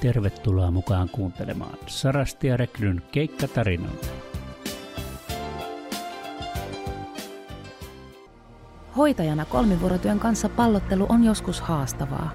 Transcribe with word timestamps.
Tervetuloa 0.00 0.70
mukaan 0.70 1.08
kuuntelemaan 1.08 1.78
Sarasti 1.86 2.46
ja 2.46 2.56
Rekryn 2.56 3.02
keikkatarinoita. 3.12 4.06
Hoitajana 8.96 9.44
kolmivuorotyön 9.44 10.18
kanssa 10.18 10.48
pallottelu 10.48 11.06
on 11.08 11.24
joskus 11.24 11.60
haastavaa. 11.60 12.30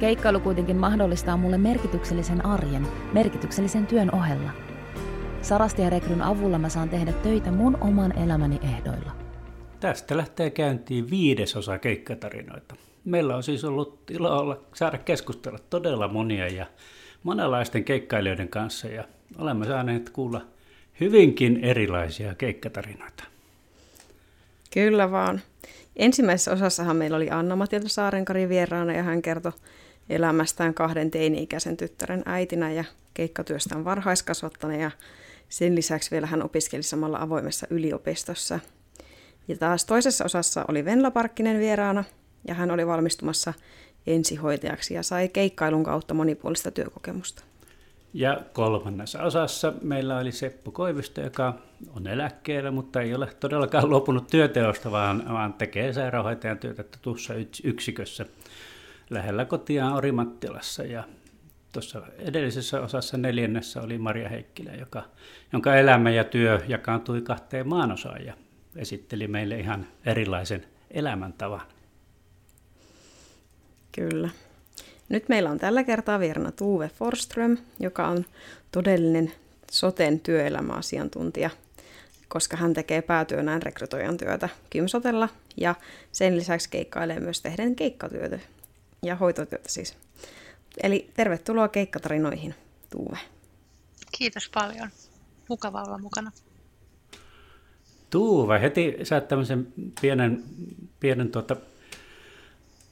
Keikkailu 0.00 0.40
kuitenkin 0.40 0.76
mahdollistaa 0.76 1.36
mulle 1.36 1.58
merkityksellisen 1.58 2.46
arjen, 2.46 2.86
merkityksellisen 3.12 3.86
työn 3.86 4.14
ohella. 4.14 4.50
Sarasti 5.42 5.82
ja 5.82 5.90
Rekryn 5.90 6.22
avulla 6.22 6.58
mä 6.58 6.68
saan 6.68 6.88
tehdä 6.88 7.12
töitä 7.12 7.50
mun 7.50 7.78
oman 7.80 8.18
elämäni 8.18 8.60
ehdoilla. 8.62 9.12
Tästä 9.80 10.16
lähtee 10.16 10.50
käyntiin 10.50 11.10
viidesosa 11.10 11.78
keikkatarinoita. 11.78 12.74
Meillä 13.04 13.36
on 13.36 13.42
siis 13.42 13.64
ollut 13.64 14.10
ilo 14.10 14.38
olla, 14.38 14.60
saada 14.74 14.98
keskustella 14.98 15.58
todella 15.70 16.08
monia 16.08 16.48
ja 16.48 16.66
monenlaisten 17.22 17.84
keikkailijoiden 17.84 18.48
kanssa 18.48 18.88
ja 18.88 19.04
olemme 19.38 19.66
saaneet 19.66 20.10
kuulla 20.10 20.46
hyvinkin 21.00 21.64
erilaisia 21.64 22.34
keikkatarinoita. 22.34 23.24
Kyllä 24.72 25.10
vaan. 25.10 25.40
Ensimmäisessä 25.96 26.52
osassahan 26.52 26.96
meillä 26.96 27.16
oli 27.16 27.30
Anna-Matilta 27.30 27.88
Saarenkari 27.88 28.48
vieraana 28.48 28.92
ja 28.92 29.02
hän 29.02 29.22
kertoi 29.22 29.52
elämästään 30.08 30.74
kahden 30.74 31.10
teini-ikäisen 31.10 31.76
tyttären 31.76 32.22
äitinä 32.26 32.72
ja 32.72 32.84
keikkatyöstään 33.14 33.84
varhaiskasvattana 33.84 34.76
ja 34.76 34.90
sen 35.48 35.74
lisäksi 35.74 36.10
vielä 36.10 36.26
hän 36.26 36.42
opiskeli 36.42 36.82
samalla 36.82 37.18
avoimessa 37.20 37.66
yliopistossa. 37.70 38.60
Ja 39.48 39.56
taas 39.56 39.84
toisessa 39.84 40.24
osassa 40.24 40.64
oli 40.68 40.84
Venla 40.84 41.10
Parkkinen 41.10 41.58
vieraana 41.58 42.04
ja 42.48 42.54
hän 42.54 42.70
oli 42.70 42.86
valmistumassa 42.86 43.54
ensihoitajaksi 44.06 44.94
ja 44.94 45.02
sai 45.02 45.28
keikkailun 45.28 45.84
kautta 45.84 46.14
monipuolista 46.14 46.70
työkokemusta. 46.70 47.44
Ja 48.14 48.40
kolmannessa 48.52 49.22
osassa 49.22 49.72
meillä 49.82 50.18
oli 50.18 50.32
Seppo 50.32 50.70
Koivisto, 50.70 51.20
joka 51.20 51.54
on 51.96 52.06
eläkkeellä, 52.06 52.70
mutta 52.70 53.00
ei 53.00 53.14
ole 53.14 53.26
todellakaan 53.40 53.90
luopunut 53.90 54.26
työteosta, 54.26 54.90
vaan, 54.90 55.24
vaan 55.28 55.52
tekee 55.52 55.92
sairaanhoitajan 55.92 56.58
työtä 56.58 56.84
tuossa 57.02 57.34
yksikössä 57.64 58.26
lähellä 59.10 59.44
kotiaan 59.44 59.92
Orimattilassa. 59.92 60.82
Ja 60.82 61.04
tuossa 61.72 62.02
edellisessä 62.18 62.80
osassa 62.80 63.16
neljännessä 63.16 63.82
oli 63.82 63.98
Maria 63.98 64.28
Heikkilä, 64.28 64.72
joka, 64.72 65.02
jonka 65.52 65.76
elämä 65.76 66.10
ja 66.10 66.24
työ 66.24 66.60
jakaantui 66.68 67.22
kahteen 67.22 67.68
maanosaan 67.68 68.24
ja 68.24 68.34
esitteli 68.76 69.28
meille 69.28 69.58
ihan 69.58 69.86
erilaisen 70.06 70.64
elämäntavan. 70.90 71.60
Kyllä. 73.92 74.28
Nyt 75.08 75.28
meillä 75.28 75.50
on 75.50 75.58
tällä 75.58 75.84
kertaa 75.84 76.20
vieraana 76.20 76.52
Tuve 76.52 76.90
Forström, 76.94 77.56
joka 77.80 78.08
on 78.08 78.24
todellinen 78.72 79.32
soten 79.70 80.20
työelämäasiantuntija, 80.20 81.50
koska 82.28 82.56
hän 82.56 82.74
tekee 82.74 83.02
päätyönään 83.02 83.62
rekrytoijan 83.62 84.16
työtä 84.16 84.48
Kymsotella 84.70 85.28
ja 85.56 85.74
sen 86.12 86.36
lisäksi 86.36 86.70
keikkailee 86.70 87.20
myös 87.20 87.40
tehden 87.42 87.76
keikkatyötä 87.76 88.38
ja 89.02 89.16
hoitotyötä 89.16 89.68
siis. 89.68 89.96
Eli 90.82 91.10
tervetuloa 91.14 91.68
keikkatarinoihin, 91.68 92.54
Tuve. 92.90 93.18
Kiitos 94.18 94.50
paljon. 94.54 94.88
Mukava 95.48 95.82
olla 95.82 95.98
mukana. 95.98 96.32
Tuuve, 98.10 98.60
heti 98.60 98.96
saat 99.02 99.28
tämmöisen 99.28 99.72
pienen, 100.00 100.44
pienen 101.00 101.30
tuota, 101.30 101.56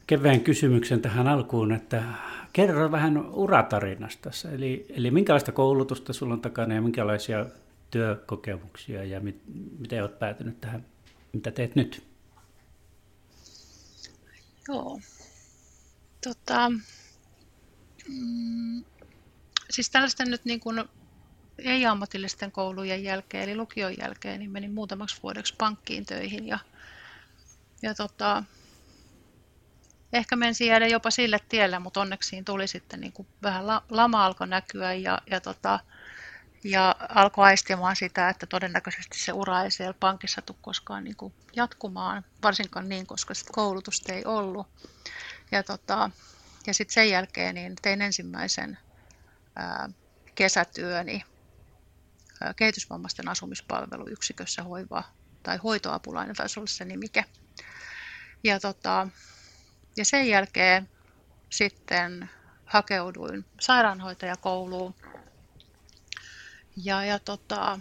kevään 0.08 0.40
kysymyksen 0.40 1.02
tähän 1.02 1.28
alkuun, 1.28 1.72
että 1.72 2.02
kerro 2.52 2.90
vähän 2.90 3.26
uratarinasta. 3.34 4.30
Eli, 4.52 4.86
eli 4.88 5.10
minkälaista 5.10 5.52
koulutusta 5.52 6.12
sulla 6.12 6.34
on 6.34 6.40
takana 6.40 6.74
ja 6.74 6.82
minkälaisia 6.82 7.46
työkokemuksia 7.90 9.04
ja 9.04 9.20
mit, 9.20 9.42
miten 9.78 10.02
olet 10.02 10.18
päätynyt 10.18 10.60
tähän, 10.60 10.84
mitä 11.32 11.50
teet 11.50 11.76
nyt? 11.76 12.04
Joo. 14.68 15.00
Tota, 16.24 16.70
mm, 18.08 18.84
siis 19.70 19.90
tällaisten 19.90 20.30
nyt 20.30 20.44
niin 20.44 20.60
kuin 20.60 20.84
ei-ammatillisten 21.58 22.52
koulujen 22.52 23.04
jälkeen, 23.04 23.44
eli 23.44 23.56
lukion 23.56 23.94
jälkeen, 24.00 24.38
niin 24.38 24.50
menin 24.50 24.74
muutamaksi 24.74 25.22
vuodeksi 25.22 25.54
pankkiin 25.58 26.06
töihin 26.06 26.46
ja, 26.46 26.58
ja 27.82 27.94
tota, 27.94 28.44
ehkä 30.12 30.36
menisi 30.36 30.66
jäädä 30.66 30.86
jopa 30.86 31.10
sille 31.10 31.40
tielle, 31.48 31.78
mutta 31.78 32.00
onneksi 32.00 32.28
siinä 32.28 32.44
tuli 32.44 32.68
sitten 32.68 33.00
niin 33.00 33.12
kuin 33.12 33.28
vähän 33.42 33.66
lama 33.90 34.26
alkoi 34.26 34.48
näkyä 34.48 34.92
ja, 34.94 35.18
ja, 35.30 35.40
tota, 35.40 35.80
ja 36.64 36.96
alkoi 37.08 37.44
aistimaan 37.44 37.96
sitä, 37.96 38.28
että 38.28 38.46
todennäköisesti 38.46 39.18
se 39.18 39.32
ura 39.32 39.62
ei 39.62 39.70
siellä 39.70 39.94
pankissa 40.00 40.42
tule 40.42 40.56
koskaan 40.60 41.04
niin 41.04 41.16
kuin 41.16 41.34
jatkumaan, 41.56 42.24
varsinkaan 42.42 42.88
niin, 42.88 43.06
koska 43.06 43.34
sit 43.34 43.48
koulutusta 43.52 44.12
ei 44.12 44.24
ollut. 44.24 44.66
Ja, 45.52 45.62
tota, 45.62 46.10
ja 46.66 46.74
sitten 46.74 46.94
sen 46.94 47.10
jälkeen 47.10 47.54
niin 47.54 47.76
tein 47.82 48.02
ensimmäisen 48.02 48.78
ää, 49.56 49.88
kesätyöni 50.34 51.24
kehitysvammaisten 52.56 53.28
asumispalveluyksikössä 53.28 54.62
hoiva 54.62 55.04
tai 55.42 55.56
hoitoapulainen 55.56 56.36
taisi 56.36 56.60
olla 56.60 56.66
se 56.66 56.84
nimike. 56.84 57.24
Ja 58.44 58.60
tota, 58.60 59.08
ja 59.98 60.04
sen 60.04 60.28
jälkeen 60.28 60.88
sitten 61.50 62.30
hakeuduin 62.64 63.44
sairaanhoitajakouluun. 63.60 64.94
Ja, 66.84 67.04
ja 67.04 67.18
tota, 67.18 67.80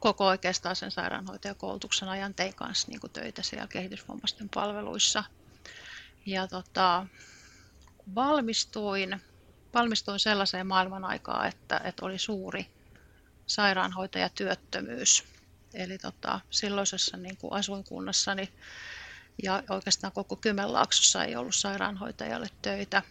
koko 0.00 0.26
oikeastaan 0.26 0.76
sen 0.76 0.90
sairaanhoitajakoulutuksen 0.90 2.08
ajan 2.08 2.34
tein 2.34 2.54
kanssa 2.54 2.88
niin 2.88 3.00
töitä 3.12 3.42
siellä 3.42 3.66
kehitysvammaisten 3.66 4.48
palveluissa. 4.54 5.24
Ja 6.26 6.48
tota, 6.48 7.06
valmistuin, 8.14 9.20
valmistuin 9.74 10.20
sellaiseen 10.20 10.66
maailman 10.66 11.04
aikaan, 11.04 11.48
että, 11.48 11.80
että 11.84 12.06
oli 12.06 12.18
suuri 12.18 12.66
sairaanhoitajatyöttömyys. 13.46 15.24
Eli 15.74 15.98
tota, 15.98 16.40
silloisessa 16.50 17.16
niin 17.16 17.36
kuin 17.36 17.52
asuinkunnassani 17.52 18.48
ja 19.42 19.62
oikeastaan 19.70 20.12
koko 20.12 20.36
Kymenlaaksossa 20.36 21.24
ei 21.24 21.36
ollut 21.36 21.54
sairaanhoitajalle 21.54 22.48
töitä. 22.62 23.02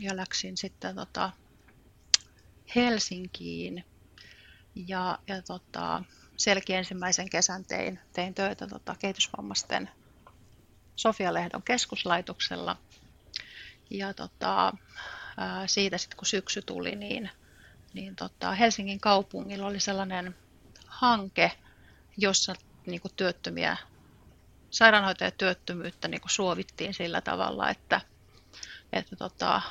Ja 0.00 0.16
läksin 0.16 0.56
sitten 0.56 0.96
tota 0.96 1.30
Helsinkiin 2.74 3.84
ja, 4.74 5.18
ja 5.26 5.42
tota, 5.42 6.02
sielläkin 6.36 6.76
ensimmäisen 6.76 7.30
kesän 7.30 7.64
tein, 7.64 8.00
tein 8.12 8.34
töitä 8.34 8.66
tota, 8.66 8.96
kehitysvammaisten 8.98 9.90
Sofia-lehdon 10.96 11.62
keskuslaitoksella. 11.62 12.76
Ja 13.90 14.14
tota, 14.14 14.72
siitä 15.66 15.98
sitten 15.98 16.16
kun 16.16 16.26
syksy 16.26 16.62
tuli, 16.62 16.96
niin, 16.96 17.30
niin 17.94 18.16
tota, 18.16 18.52
Helsingin 18.52 19.00
kaupungilla 19.00 19.66
oli 19.66 19.80
sellainen 19.80 20.36
hanke, 20.86 21.52
jossa 22.16 22.54
niin 22.86 23.00
työttömiä 23.16 23.76
sairaanhoitajatyöttömyyttä 24.76 26.08
niin 26.08 26.20
suovittiin 26.26 26.94
sillä 26.94 27.20
tavalla, 27.20 27.70
että, 27.70 28.00
että 28.92 29.16
tota, 29.16 29.62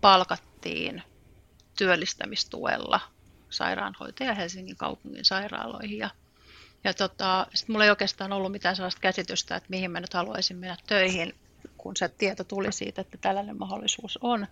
palkattiin 0.00 1.02
työllistämistuella 1.78 3.00
sairaanhoitaja 3.50 4.34
Helsingin 4.34 4.76
kaupungin 4.76 5.24
sairaaloihin. 5.24 5.98
Ja, 5.98 6.10
ja 6.84 6.94
tota, 6.94 7.46
sit 7.54 7.68
mulla 7.68 7.84
ei 7.84 7.90
oikeastaan 7.90 8.32
ollut 8.32 8.52
mitään 8.52 8.76
sellaista 8.76 9.00
käsitystä, 9.00 9.56
että 9.56 9.70
mihin 9.70 9.90
mä 9.90 10.00
nyt 10.00 10.14
haluaisin 10.14 10.56
mennä 10.56 10.76
töihin, 10.86 11.34
kun 11.76 11.96
se 11.96 12.08
tieto 12.08 12.44
tuli 12.44 12.72
siitä, 12.72 13.00
että 13.00 13.18
tällainen 13.20 13.58
mahdollisuus 13.58 14.18
on. 14.22 14.46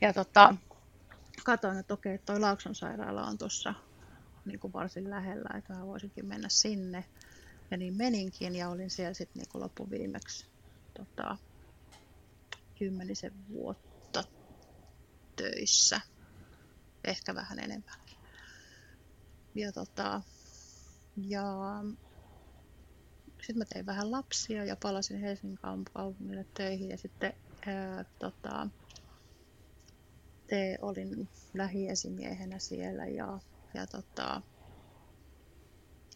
Ja 0.00 0.12
tota, 0.12 0.54
katsoin, 1.44 1.78
että 1.78 1.94
okei, 1.94 2.18
toi 2.18 2.40
Laakson 2.40 2.74
sairaala 2.74 3.22
on 3.22 3.38
tuossa 3.38 3.74
niin 4.44 4.60
varsin 4.72 5.10
lähellä, 5.10 5.58
että 5.58 5.74
mä 5.74 5.86
voisinkin 5.86 6.26
mennä 6.26 6.48
sinne. 6.48 7.04
Ja 7.70 7.76
niin 7.76 7.96
meninkin 7.96 8.56
ja 8.56 8.68
olin 8.68 8.90
siellä 8.90 9.14
sitten 9.14 9.42
niin 9.42 9.62
loppuviimeksi 9.62 10.46
tota, 10.98 11.38
kymmenisen 12.78 13.48
vuotta 13.48 14.24
töissä. 15.36 16.00
Ehkä 17.04 17.34
vähän 17.34 17.58
enemmän. 17.58 17.94
Ja, 19.54 19.72
tota, 19.72 20.22
ja 21.16 21.44
sitten 23.40 23.58
mä 23.58 23.64
tein 23.64 23.86
vähän 23.86 24.10
lapsia 24.10 24.64
ja 24.64 24.76
palasin 24.82 25.20
Helsingin 25.20 25.58
kaupungille 25.92 26.46
töihin 26.56 26.90
ja 26.90 26.98
sitten 26.98 27.32
ää, 27.66 28.04
tota, 28.18 28.68
te 30.46 30.78
olin 30.82 31.28
lähiesimiehenä 31.54 32.58
siellä 32.58 33.06
ja, 33.06 33.40
ja 33.74 33.86
tota, 33.86 34.42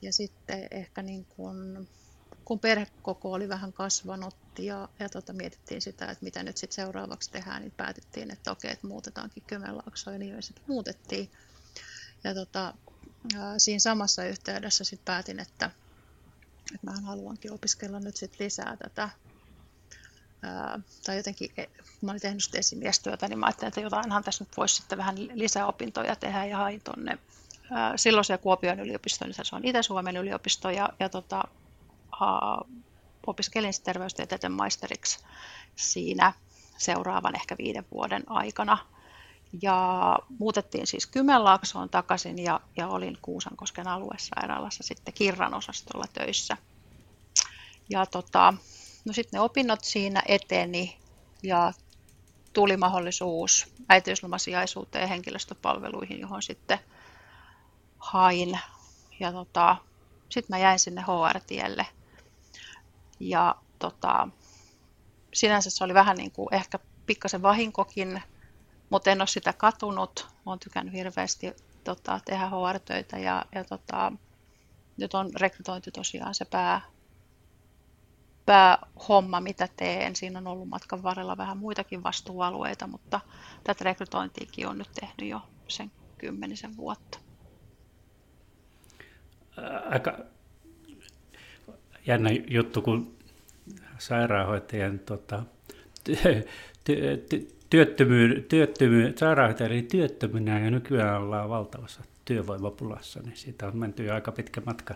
ja 0.03 0.13
sitten 0.13 0.69
ehkä 0.71 1.03
niin 1.03 1.25
kun, 1.25 1.89
kun 2.45 2.59
perhekoko 2.59 3.33
oli 3.33 3.49
vähän 3.49 3.73
kasvanut 3.73 4.37
ja, 4.59 4.89
ja 4.99 5.09
tota, 5.09 5.33
mietittiin 5.33 5.83
sitä, 5.83 6.11
että 6.11 6.25
mitä 6.25 6.43
nyt 6.43 6.57
sitten 6.57 6.85
seuraavaksi 6.85 7.31
tehdään, 7.31 7.63
niin 7.63 7.73
päätettiin, 7.77 8.31
että 8.31 8.53
okei, 8.53 8.73
että 8.73 8.87
muutetaankin 8.87 9.43
Kymenlaaksoon 9.47 10.21
niin 10.21 10.43
sitten 10.43 10.65
muutettiin. 10.69 11.31
Ja 12.25 12.35
tota, 12.35 12.75
siinä 13.59 13.79
samassa 13.79 14.25
yhteydessä 14.25 14.85
sitten 14.85 15.05
päätin, 15.05 15.41
että, 15.41 15.71
että 16.75 16.87
mä 16.87 17.01
haluankin 17.01 17.53
opiskella 17.53 18.01
nyt 18.01 18.17
sitten 18.17 18.45
lisää 18.45 18.77
tätä 18.77 19.09
ää, 20.43 20.81
tai 21.07 21.17
jotenkin, 21.17 21.51
e, 21.57 21.65
mä 22.01 22.11
olin 22.11 22.21
tehnyt 22.21 22.55
esimiestyötä, 22.55 23.29
niin 23.29 23.39
mä 23.39 23.47
ajattelin, 23.47 23.69
että 23.69 23.81
jotainhan 23.81 24.25
tässä 24.25 24.45
nyt 24.45 24.57
voisi 24.57 24.75
sitten 24.75 24.99
vähän 24.99 25.17
lisäopintoja 25.17 26.17
tehdä 26.17 26.45
ja 26.45 26.57
hain 26.57 26.81
tuonne 26.85 27.19
silloisen 27.97 28.39
Kuopion 28.39 28.81
yliopisto, 28.81 29.25
niin 29.25 29.35
se 29.35 29.57
on 29.57 29.65
Itä-Suomen 29.65 30.17
yliopisto, 30.17 30.71
ja, 30.71 30.89
ja 31.01 31.09
tota, 31.09 31.45
uh, 32.13 32.69
opiskelin 33.27 33.73
terveystieteiden 33.85 34.53
maisteriksi 34.53 35.19
siinä 35.77 36.33
seuraavan 36.79 37.35
ehkä 37.35 37.57
viiden 37.59 37.87
vuoden 37.93 38.23
aikana. 38.27 38.79
Ja 39.63 40.19
muutettiin 40.39 40.87
siis 40.87 41.07
Kymenlaaksoon 41.07 41.89
takaisin 41.89 42.39
ja, 42.39 42.61
ja 42.77 42.89
olin 42.89 43.19
Kuusankosken 43.23 43.89
aluesairaalassa 43.89 44.83
sitten 44.83 45.15
Kirran 45.15 45.55
osastolla 45.55 46.05
töissä. 46.13 46.57
Ja 47.91 48.07
tota, 48.07 48.55
no 49.05 49.13
sitten 49.13 49.39
ne 49.39 49.41
opinnot 49.41 49.85
siinä 49.85 50.23
eteni 50.27 50.99
ja 51.43 51.73
tuli 52.53 52.77
mahdollisuus 52.77 53.67
äitiyslomasijaisuuteen 53.89 55.03
ja 55.03 55.09
henkilöstöpalveluihin, 55.09 56.21
johon 56.21 56.43
sitten 56.43 56.79
hain. 57.99 58.59
Ja 59.21 59.33
tota, 59.33 59.77
sitten 60.29 60.57
mä 60.57 60.59
jäin 60.59 60.79
sinne 60.79 61.03
HR-tielle. 61.03 61.87
Ja 63.21 63.55
tota, 63.79 64.29
sinänsä 65.35 65.71
se 65.71 65.85
oli 65.85 65.95
vähän 65.95 66.17
niin 66.17 66.31
kuin 66.31 66.55
ehkä 66.55 66.79
pikkasen 67.07 67.43
vahinkokin, 67.43 68.23
mutta 68.91 69.11
en 69.11 69.21
ole 69.21 69.27
sitä 69.27 69.53
katunut. 69.53 70.29
Olen 70.47 70.59
tykännyt 70.59 70.95
hirveästi 70.95 71.53
tota, 71.85 72.21
tehdä 72.25 72.47
HR-töitä 72.47 73.19
ja, 73.19 73.45
ja 73.55 73.65
tota, 73.65 74.13
nyt 74.97 75.15
on 75.15 75.31
rekrytointi 75.37 75.91
tosiaan 75.91 76.35
se 76.35 76.45
pää, 76.45 76.81
päähomma, 78.47 79.41
mitä 79.41 79.69
teen. 79.77 80.17
Siinä 80.17 80.39
on 80.39 80.47
ollut 80.47 80.69
matkan 80.69 81.03
varrella 81.03 81.37
vähän 81.37 81.59
muitakin 81.59 82.03
vastuualueita, 82.03 82.87
mutta 82.87 83.21
tätä 83.65 83.85
rekrytointiakin 83.85 84.69
on 84.69 84.79
nyt 84.79 84.93
tehnyt 85.01 85.31
jo 85.31 85.41
sen 85.69 85.93
kymmenisen 86.19 86.77
vuotta 86.77 87.28
aika 89.91 90.19
jännä 92.07 92.31
juttu, 92.49 92.83
kun 92.83 93.17
sairaanhoitajan 93.99 94.99
tota, 94.99 95.43
työttömyy, 97.71 98.47
työttömyy, 98.49 99.15
sairaanhoitajien 99.17 99.87
työttömynä 99.87 100.61
ja 100.61 100.71
nykyään 100.71 101.21
ollaan 101.23 101.49
valtavassa 101.49 102.03
työvoimapulassa, 102.25 103.21
niin 103.21 103.37
siitä 103.37 103.67
on 103.67 103.77
menty 103.77 104.05
jo 104.05 104.15
aika 104.15 104.33
pitkä 104.33 104.63
matka 104.67 104.95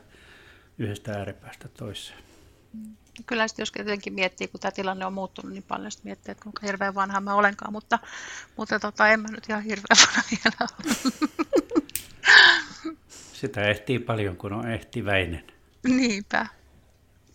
yhdestä 0.79 1.13
ääripäästä 1.13 1.69
toiseen. 1.69 2.19
Kyllä 3.27 3.49
sitten 3.49 3.63
jos 3.63 3.73
jotenkin 3.79 4.13
miettii, 4.13 4.49
kun 4.49 4.61
tämä 4.61 4.73
tilanne 4.73 5.07
on 5.07 5.13
muuttunut 5.13 5.53
niin 5.53 5.63
paljon, 5.63 5.91
sitten 5.91 6.09
miettii, 6.09 6.33
että 6.33 6.43
kuinka 6.43 6.67
hirveän 6.67 6.95
vanha 6.95 7.21
mä 7.21 7.35
olenkaan, 7.35 7.73
mutta, 7.73 7.99
mutta 8.57 8.81
tota, 8.81 9.09
en 9.09 9.21
mä 9.21 9.29
nyt 9.29 9.49
ihan 9.49 9.63
hirveän 9.63 9.97
vanha 10.07 10.23
vielä 10.31 10.57
ole. 10.61 10.97
Sitä 13.43 13.63
ehtii 13.63 13.99
paljon, 13.99 14.37
kun 14.37 14.53
on 14.53 14.71
ehtiväinen. 14.71 15.45
Niinpä. 15.85 16.47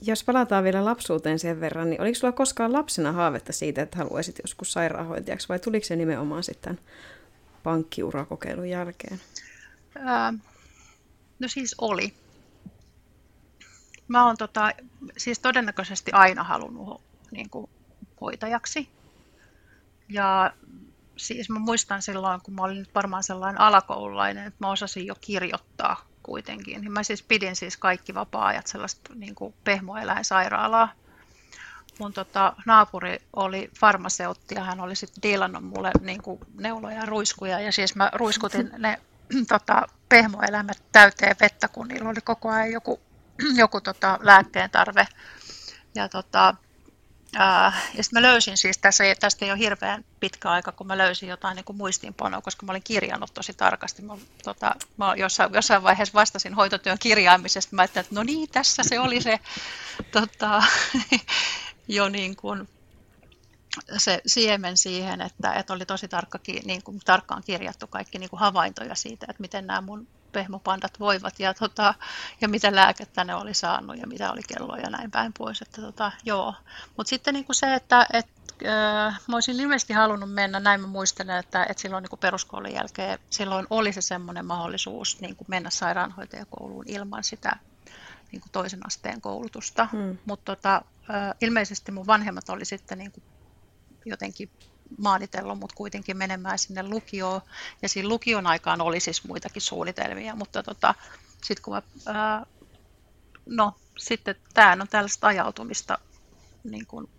Jos 0.02 0.24
palataan 0.24 0.64
vielä 0.64 0.86
lapsuuteen 0.86 1.40
sen 1.40 1.60
verran, 1.60 1.90
niin 1.90 2.02
oliko 2.02 2.16
sulla 2.16 2.32
koskaan 2.32 2.74
lapsena 2.74 3.12
haavetta 3.12 3.54
siitä, 3.54 3.82
että 3.82 3.98
haluaisit 3.98 4.40
joskus 4.44 4.74
sairaanhoitajaksi 4.74 5.50
vai 5.50 5.60
tuliko 5.60 5.86
se 5.86 5.96
nimenomaan 5.96 6.44
sitten 6.44 6.80
pankkiurakokeilun 7.64 8.70
jälkeen? 8.70 9.22
Ää, 10.00 10.34
no 11.40 11.48
siis 11.48 11.76
oli. 11.78 12.14
Mä 14.08 14.26
oon 14.26 14.38
tota, 14.38 14.72
siis 15.18 15.40
todennäköisesti 15.40 16.12
aina 16.12 16.44
halunnut 16.44 17.02
niin 17.32 17.50
kuin, 17.50 17.70
hoitajaksi. 18.22 18.90
Ja 20.10 20.54
siis 21.18 21.50
mä 21.50 21.60
muistan 21.60 22.02
silloin, 22.02 22.42
kun 22.42 22.54
mä 22.54 22.62
olin 22.62 22.78
nyt 22.78 22.96
varmaan 22.96 23.24
sellainen 23.24 23.62
alakoululainen, 23.62 24.48
että 24.48 24.58
mä 24.60 24.72
osasin 24.72 25.06
jo 25.06 25.16
kirjoittaa 25.22 26.08
kuitenkin. 26.24 26.92
Mä 26.92 27.04
siis 27.04 27.24
pidin 27.24 27.56
siis 27.56 27.78
kaikki 27.78 28.14
vapaa-ajat 28.14 28.68
sellaista 28.68 29.14
niin 29.16 29.36
kuin 29.36 29.54
pehmoeläinsairaalaa. 29.64 30.94
Mun 32.00 32.14
tota, 32.14 32.54
naapuri 32.66 33.20
oli 33.34 33.70
farmaseutti 33.80 34.56
ja 34.56 34.64
hän 34.64 34.80
oli 34.80 34.96
sitten 34.96 35.24
diilannut 35.24 35.64
mulle 35.64 35.92
niin 36.02 36.22
kuin 36.22 36.40
neuloja 36.60 36.98
ja 36.98 37.06
ruiskuja. 37.06 37.60
Ja 37.60 37.72
siis 37.72 37.96
mä 37.96 38.12
ruiskutin 38.14 38.72
ne 38.78 39.00
tota, 39.48 39.88
pehmoeläimet 40.10 40.84
täyteen 40.92 41.36
vettä, 41.42 41.68
kun 41.68 41.88
niillä 41.88 42.10
oli 42.10 42.22
koko 42.24 42.50
ajan 42.50 42.72
joku, 42.72 43.00
joku 43.56 43.82
tota, 43.82 44.20
lääkkeen 44.22 44.70
tarve. 44.70 45.08
Ja 45.96 46.10
tota, 46.10 46.56
ja 47.40 47.72
sitten 48.02 48.22
mä 48.22 48.22
löysin 48.22 48.58
siis, 48.58 48.78
tässä, 48.78 49.04
tästä 49.20 49.46
ei 49.46 49.52
ole 49.52 49.60
hirveän 49.60 50.06
pitkä 50.20 50.52
aika, 50.52 50.72
kun 50.72 50.88
mä 50.88 50.98
löysin 50.98 51.30
jotain 51.30 51.56
niin 51.56 51.66
kuin 51.66 51.78
muistiinpanoa, 51.78 52.42
koska 52.42 52.66
mä 52.66 52.72
olin 52.72 52.84
kirjannut 52.84 53.34
tosi 53.34 53.54
tarkasti. 53.54 54.02
Mä, 54.02 54.18
tota, 54.44 54.76
mä 54.98 55.16
jossain, 55.16 55.54
jossain 55.54 55.84
vaiheessa 55.84 56.14
vastasin 56.14 56.54
hoitotyön 56.54 57.00
kirjaamisesta. 57.00 57.76
Mä 57.76 57.82
ajattelin, 57.82 58.06
että 58.06 58.16
no 58.16 58.24
niin, 58.24 58.50
tässä 58.50 58.84
se 58.84 59.00
oli 59.00 59.22
se 59.22 59.40
tota, 60.12 60.64
jo 61.88 62.10
niin 62.10 62.36
kuin, 62.36 62.70
se 63.98 64.22
siemen 64.26 64.78
siihen, 64.78 65.22
että, 65.22 65.54
että 65.54 65.74
oli 65.74 65.86
tosi 65.86 66.08
tarkka, 66.08 66.40
niin 66.66 66.84
kuin, 66.84 67.00
tarkkaan 67.06 67.44
kirjattu 67.44 67.88
kaikki 67.88 68.20
niin 68.20 68.30
kuin 68.30 68.40
havaintoja 68.40 68.96
siitä, 68.96 69.26
että 69.30 69.42
miten 69.42 69.68
nämä 69.68 69.82
mun 69.82 70.08
pehmopandat 70.32 71.00
voivat 71.00 71.40
ja, 71.40 71.54
tota, 71.54 71.94
ja 72.42 72.48
mitä 72.48 72.76
lääkettä 72.76 73.24
ne 73.24 73.36
oli 73.36 73.54
saanut 73.54 73.98
ja 73.98 74.08
mitä 74.08 74.32
oli 74.32 74.42
kello 74.48 74.76
ja 74.76 74.90
näin 74.90 75.12
päin 75.12 75.34
pois. 75.38 75.62
Että, 75.62 75.82
tota, 75.82 76.12
joo. 76.26 76.54
Mutta 76.98 77.10
sitten 77.10 77.34
niin 77.34 77.46
kuin 77.46 77.56
se, 77.56 77.74
että 77.74 78.08
et, 78.14 78.28
äh, 78.66 79.20
mä 79.28 79.36
olisin 79.36 79.60
ilmeisesti 79.60 79.94
halunnut 79.94 80.34
mennä, 80.34 80.60
näin 80.60 80.82
mä 80.82 80.88
muistelen, 80.88 81.38
että, 81.38 81.66
että 81.70 81.82
silloin 81.82 82.02
niin 82.02 82.10
kuin 82.10 82.20
peruskoulun 82.20 82.74
jälkeen 82.74 83.20
silloin 83.30 83.68
oli 83.70 83.94
se 83.94 84.02
semmoinen 84.02 84.46
mahdollisuus 84.46 85.22
niin 85.22 85.36
kuin 85.36 85.48
mennä 85.50 85.70
sairaanhoitajakouluun 85.70 86.86
ilman 86.88 87.24
sitä 87.24 87.58
niin 88.32 88.42
kuin 88.42 88.52
toisen 88.52 88.86
asteen 88.88 89.22
koulutusta. 89.22 89.88
Hmm. 89.92 90.18
Mutta 90.26 90.56
tota, 90.56 90.76
äh, 90.76 91.36
ilmeisesti 91.42 91.92
mun 91.92 92.08
vanhemmat 92.08 92.50
oli 92.50 92.66
sitten 92.66 92.98
niin 92.98 93.12
kuin 93.12 93.24
jotenkin 94.06 94.50
maanitellut 94.98 95.60
mut 95.60 95.74
kuitenkin 95.74 96.18
menemään 96.18 96.60
sinne 96.60 96.84
lukioon. 96.84 97.42
Ja 97.82 97.90
siinä 97.90 98.10
lukion 98.10 98.48
aikaan 98.48 98.82
oli 98.82 99.00
siis 99.00 99.24
muitakin 99.24 99.62
suunnitelmia, 99.62 100.36
mutta 100.36 100.64
tota, 100.64 100.96
sitten 101.44 101.64
kun 101.64 101.74
mä, 101.74 101.82
ää, 102.06 102.46
no 103.46 103.74
sitten 103.98 104.36
tämä 104.54 104.78
on 104.82 104.88
tällaista 104.88 105.28
ajautumista 105.28 105.98
niin 106.64 106.86
kuin 106.86 107.10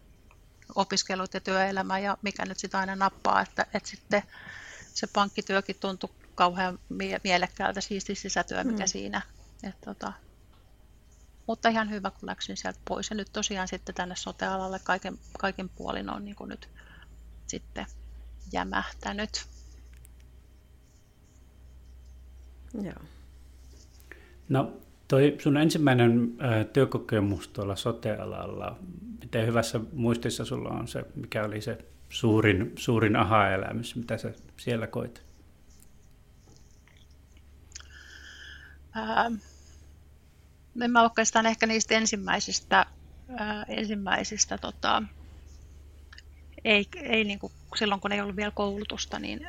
opiskelut 0.75 1.35
ja 1.35 1.41
työelämä 1.41 1.99
ja 1.99 2.19
mikä 2.23 2.45
nyt 2.45 2.59
sitä 2.59 2.79
aina 2.79 2.97
nappaa, 2.97 3.41
että, 3.41 3.67
että 3.75 3.89
sitten 3.89 4.23
se 4.95 5.07
pankkityökin 5.07 5.77
tuntui 5.81 6.11
kauhean 6.35 6.79
mie- 6.89 7.21
mielekkäältä, 7.25 7.81
siisti 7.81 8.15
sisätyö, 8.15 8.65
mikä 8.65 8.85
mm. 8.85 8.89
siinä. 8.89 9.23
Et, 9.63 9.81
tota, 9.81 10.13
mutta 11.47 11.69
ihan 11.69 11.91
hyvä, 11.91 12.11
kun 12.11 12.29
läksin 12.29 12.57
sieltä 12.57 12.81
pois. 12.85 13.11
Ja 13.11 13.17
nyt 13.17 13.33
tosiaan 13.33 13.69
sitten 13.69 13.95
tänne 13.95 14.17
sote-alalle 14.17 14.79
kaiken, 14.79 15.19
kaiken 15.39 15.69
puolin 15.69 16.11
on 16.11 16.25
niin 16.25 16.37
kuin 16.37 16.49
nyt 16.49 16.69
sitten 17.51 17.87
jämähtänyt. 18.53 19.47
Joo. 22.83 23.03
No 24.49 24.73
toi 25.09 25.37
sun 25.39 25.57
ensimmäinen 25.57 26.33
työkokemus 26.73 27.49
tuolla 27.49 27.77
sote-alalla, 27.77 28.79
miten 29.23 29.47
hyvässä 29.47 29.81
muistissa 29.93 30.45
sulla 30.45 30.69
on 30.69 30.89
se, 30.89 31.05
mikä 31.15 31.45
oli 31.45 31.61
se 31.61 31.79
suurin, 32.09 32.73
suurin 32.77 33.17
aha-elämys, 33.17 33.97
mitä 33.97 34.19
sä 34.19 34.33
siellä 34.57 34.87
koit? 34.87 35.23
Ää, 38.93 39.31
en 40.83 40.91
mä 40.91 41.03
oikeastaan 41.03 41.47
ehkä 41.47 41.67
niistä 41.67 41.95
ensimmäisistä, 41.95 42.87
ää, 43.37 43.65
ensimmäisistä 43.69 44.59
tota, 44.59 45.03
ei, 46.69 46.89
ei 46.97 47.25
niin 47.25 47.39
kuin, 47.39 47.53
silloin 47.79 48.01
kun 48.01 48.13
ei 48.13 48.21
ollut 48.21 48.37
vielä 48.37 48.51
koulutusta, 48.51 49.19
niin 49.19 49.41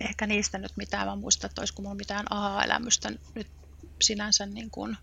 ehkä 0.00 0.26
niistä 0.26 0.58
nyt 0.58 0.76
mitään 0.76 1.06
mä 1.06 1.16
muista, 1.16 1.46
että 1.46 1.60
olisiko 1.60 1.82
mulla 1.82 1.94
mitään 1.94 2.26
aha-elämystä 2.30 3.12
nyt 3.34 3.46
sinänsä 4.02 4.46
niin 4.46 4.70
kuin 4.70 4.96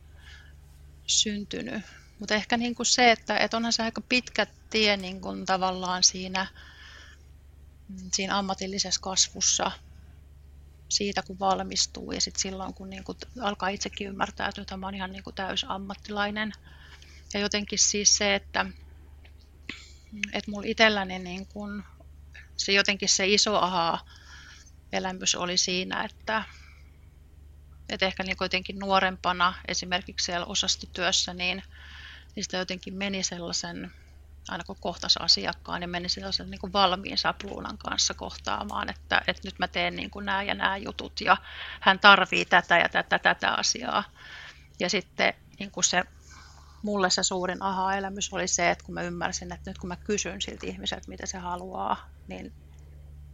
syntynyt. 1.08 1.84
Mutta 2.20 2.36
ehkä 2.36 2.58
niin 2.58 2.76
kuin 2.76 2.86
se, 2.86 3.12
että, 3.12 3.38
että 3.38 3.58
onhan 3.58 3.74
se 3.74 3.84
aika 3.84 4.02
pitkä 4.10 4.48
tie 4.70 4.98
niin 4.98 5.22
kuin 5.22 5.46
tavallaan 5.46 6.04
siinä, 6.04 6.48
siinä 8.14 8.38
ammatillisessa 8.38 9.02
kasvussa 9.02 9.72
siitä, 10.90 11.22
kun 11.22 11.40
valmistuu 11.40 12.12
ja 12.12 12.22
sitten 12.22 12.42
silloin, 12.42 12.74
kun 12.74 12.90
niin 12.90 13.04
kuin 13.04 13.18
alkaa 13.42 13.70
itsekin 13.70 14.08
ymmärtää, 14.08 14.48
että 14.48 14.66
tämä 14.66 14.88
ihan 14.96 15.12
niin 15.12 15.24
kuin 15.24 15.36
täysammattilainen. 15.36 16.52
Ja 17.34 17.40
jotenkin 17.40 17.80
siis 17.80 18.18
se, 18.18 18.36
että 18.36 18.66
että 20.34 20.52
mulla 20.52 20.68
itselläni 20.68 21.20
niin 21.20 21.48
kun, 21.48 21.84
se 22.58 22.72
jotenkin 22.72 23.10
se 23.10 23.28
iso 23.28 23.58
aha-elämys 23.58 25.36
oli 25.36 25.58
siinä, 25.58 26.04
että, 26.04 26.44
että 27.90 28.06
ehkä 28.06 28.24
niin 28.24 28.38
jotenkin 28.42 28.80
nuorempana 28.80 29.54
esimerkiksi 29.68 30.26
siellä 30.26 30.46
osastotyössä, 30.46 31.34
niin, 31.34 31.64
niin 32.36 32.44
sitä 32.44 32.58
jotenkin 32.58 32.94
meni 32.94 33.24
sellaisen, 33.24 33.92
aina 34.48 34.64
kun 34.64 34.76
kohtas 34.80 35.18
asiakkaan, 35.18 35.80
niin 35.80 35.90
meni 35.90 36.10
sellaisen 36.10 36.50
niin 36.50 36.60
kuin 36.60 36.74
valmiin 36.74 37.18
sapluunan 37.18 37.78
kanssa 37.78 38.14
kohtaamaan, 38.14 38.90
että, 38.90 39.22
että 39.28 39.42
nyt 39.46 39.60
mä 39.60 39.68
teen 39.68 39.96
niin 39.96 40.10
kuin 40.10 40.26
nämä 40.26 40.44
ja 40.44 40.54
nämä 40.54 40.78
jutut 40.78 41.22
ja 41.22 41.38
hän 41.80 42.00
tarvii 42.00 42.46
tätä 42.46 42.78
ja 42.78 42.90
tätä, 42.90 43.20
tätä 43.20 43.52
asiaa. 43.54 44.04
Ja 44.80 44.90
sitten 44.90 45.34
niin 45.60 45.72
kuin 45.72 45.84
se 45.84 46.04
mulle 46.82 47.10
se 47.10 47.24
suurin 47.24 47.62
aha-elämys 47.62 48.34
oli 48.34 48.48
se, 48.48 48.70
että 48.72 48.86
kun 48.86 48.94
mä 48.94 49.02
ymmärsin, 49.02 49.54
että 49.54 49.70
nyt 49.70 49.78
kun 49.78 49.88
mä 49.88 49.96
kysyn 49.96 50.42
siltä 50.42 50.68
ihmiseltä, 50.68 51.06
mitä 51.08 51.26
se 51.26 51.38
haluaa, 51.38 52.10
niin 52.28 52.54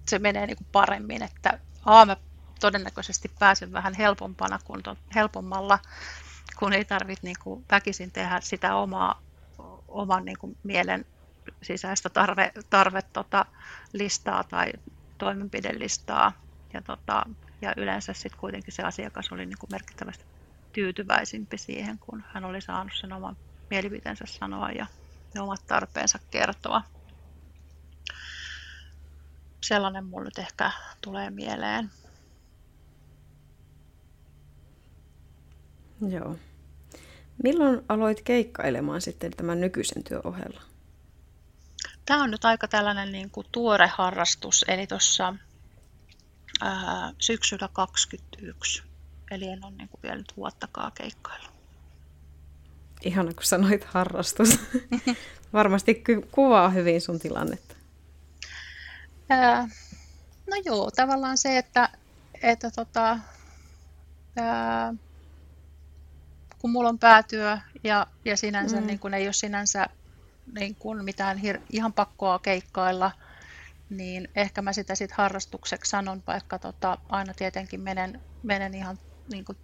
se 0.10 0.20
menee 0.20 0.48
niin 0.48 0.58
kuin 0.58 0.68
paremmin, 0.72 1.24
että 1.24 1.60
A, 1.86 2.06
mä 2.06 2.18
todennäköisesti 2.60 3.32
pääsen 3.40 3.72
vähän 3.72 3.94
helpompana 3.94 4.60
kuin 4.64 4.84
to, 4.84 4.98
helpommalla, 5.16 5.80
kun 6.60 6.74
ei 6.74 6.86
tarvitse 6.86 7.26
niin 7.28 7.36
kuin 7.44 7.66
väkisin 7.72 8.12
tehdä 8.12 8.40
sitä 8.42 8.76
omaa, 8.76 9.22
oman 9.88 10.26
niin 10.26 10.38
kuin 10.38 10.58
mielen 10.64 11.06
sisäistä 11.64 12.10
tarve, 12.10 12.52
tarve 12.70 13.02
tota, 13.02 13.46
listaa 13.94 14.44
tai 14.44 14.72
toimenpidelistaa. 15.18 16.32
Ja, 16.74 16.82
tota, 16.82 17.24
ja 17.62 17.74
yleensä 17.78 18.14
sitten 18.14 18.40
kuitenkin 18.40 18.74
se 18.74 18.84
asiakas 18.84 19.32
oli 19.32 19.46
niin 19.46 19.58
kuin 19.58 19.72
merkittävästi 19.72 20.26
tyytyväisimpi 20.78 21.58
siihen, 21.58 22.00
kun 22.00 22.24
hän 22.34 22.46
oli 22.46 22.62
saanut 22.62 22.94
sen 22.96 23.14
oman 23.14 23.38
mielipiteensä 23.70 24.26
sanoa 24.28 24.72
ja 24.72 24.86
ne 25.36 25.42
omat 25.42 25.68
tarpeensa 25.68 26.20
kertoa. 26.32 26.82
Sellainen 29.64 30.06
mulle 30.06 30.26
nyt 30.26 30.38
ehkä 30.38 30.72
tulee 31.02 31.30
mieleen. 31.30 31.92
Joo. 36.10 36.36
Milloin 37.44 37.82
aloit 37.90 38.22
keikkailemaan 38.22 39.02
sitten 39.02 39.32
tämän 39.32 39.62
nykyisen 39.62 40.04
työn 40.04 40.22
ohella? 40.24 40.62
Tämä 42.06 42.24
on 42.24 42.32
nyt 42.32 42.46
aika 42.46 42.68
tällainen 42.68 43.12
niin 43.12 43.30
kuin 43.30 43.48
tuore 43.52 43.88
harrastus, 43.88 44.66
eli 44.68 44.88
tuossa 44.88 45.34
syksyllä 47.20 47.70
2021. 47.74 48.87
Eli 49.32 49.48
en 49.48 49.66
ole 49.66 49.74
niin 49.78 49.90
kuin 49.90 50.02
vielä 50.04 50.16
nyt 50.16 50.34
vuottakaan 50.38 50.92
keikkailla. 50.92 51.50
Ihana, 53.02 53.34
kun 53.34 53.44
sanoit 53.44 53.84
harrastus. 53.84 54.60
Varmasti 55.54 56.04
kuvaa 56.32 56.70
hyvin 56.70 57.02
sun 57.02 57.20
tilannetta. 57.20 57.76
Ää, 59.30 59.70
no 60.48 60.62
joo, 60.66 60.92
tavallaan 60.92 61.38
se, 61.38 61.58
että, 61.58 61.90
että 62.42 62.72
tota, 62.72 63.20
ää, 64.36 64.94
kun 66.60 66.72
mulla 66.72 66.90
on 66.90 67.00
päätyö 67.00 67.58
ja, 67.84 68.08
ja 68.26 68.38
sinänsä 68.38 68.82
mm. 68.82 68.88
niin 68.88 69.00
kun 69.00 69.14
ei 69.14 69.28
ole 69.28 69.34
sinänsä 69.34 69.88
niin 70.54 70.76
kun 70.76 71.04
mitään 71.04 71.38
hir- 71.38 71.62
ihan 71.70 71.94
pakkoa 71.94 72.40
keikkailla, 72.40 73.12
niin 73.90 74.30
ehkä 74.36 74.62
mä 74.62 74.74
sitä 74.74 74.96
sit 74.96 75.12
harrastukseksi 75.12 75.90
sanon, 75.90 76.24
vaikka 76.28 76.60
tota, 76.60 76.98
aina 77.10 77.34
tietenkin 77.34 77.82
menen, 77.82 78.22
menen 78.44 78.74
ihan 78.74 79.00
niin 79.32 79.46
kuin 79.46 79.58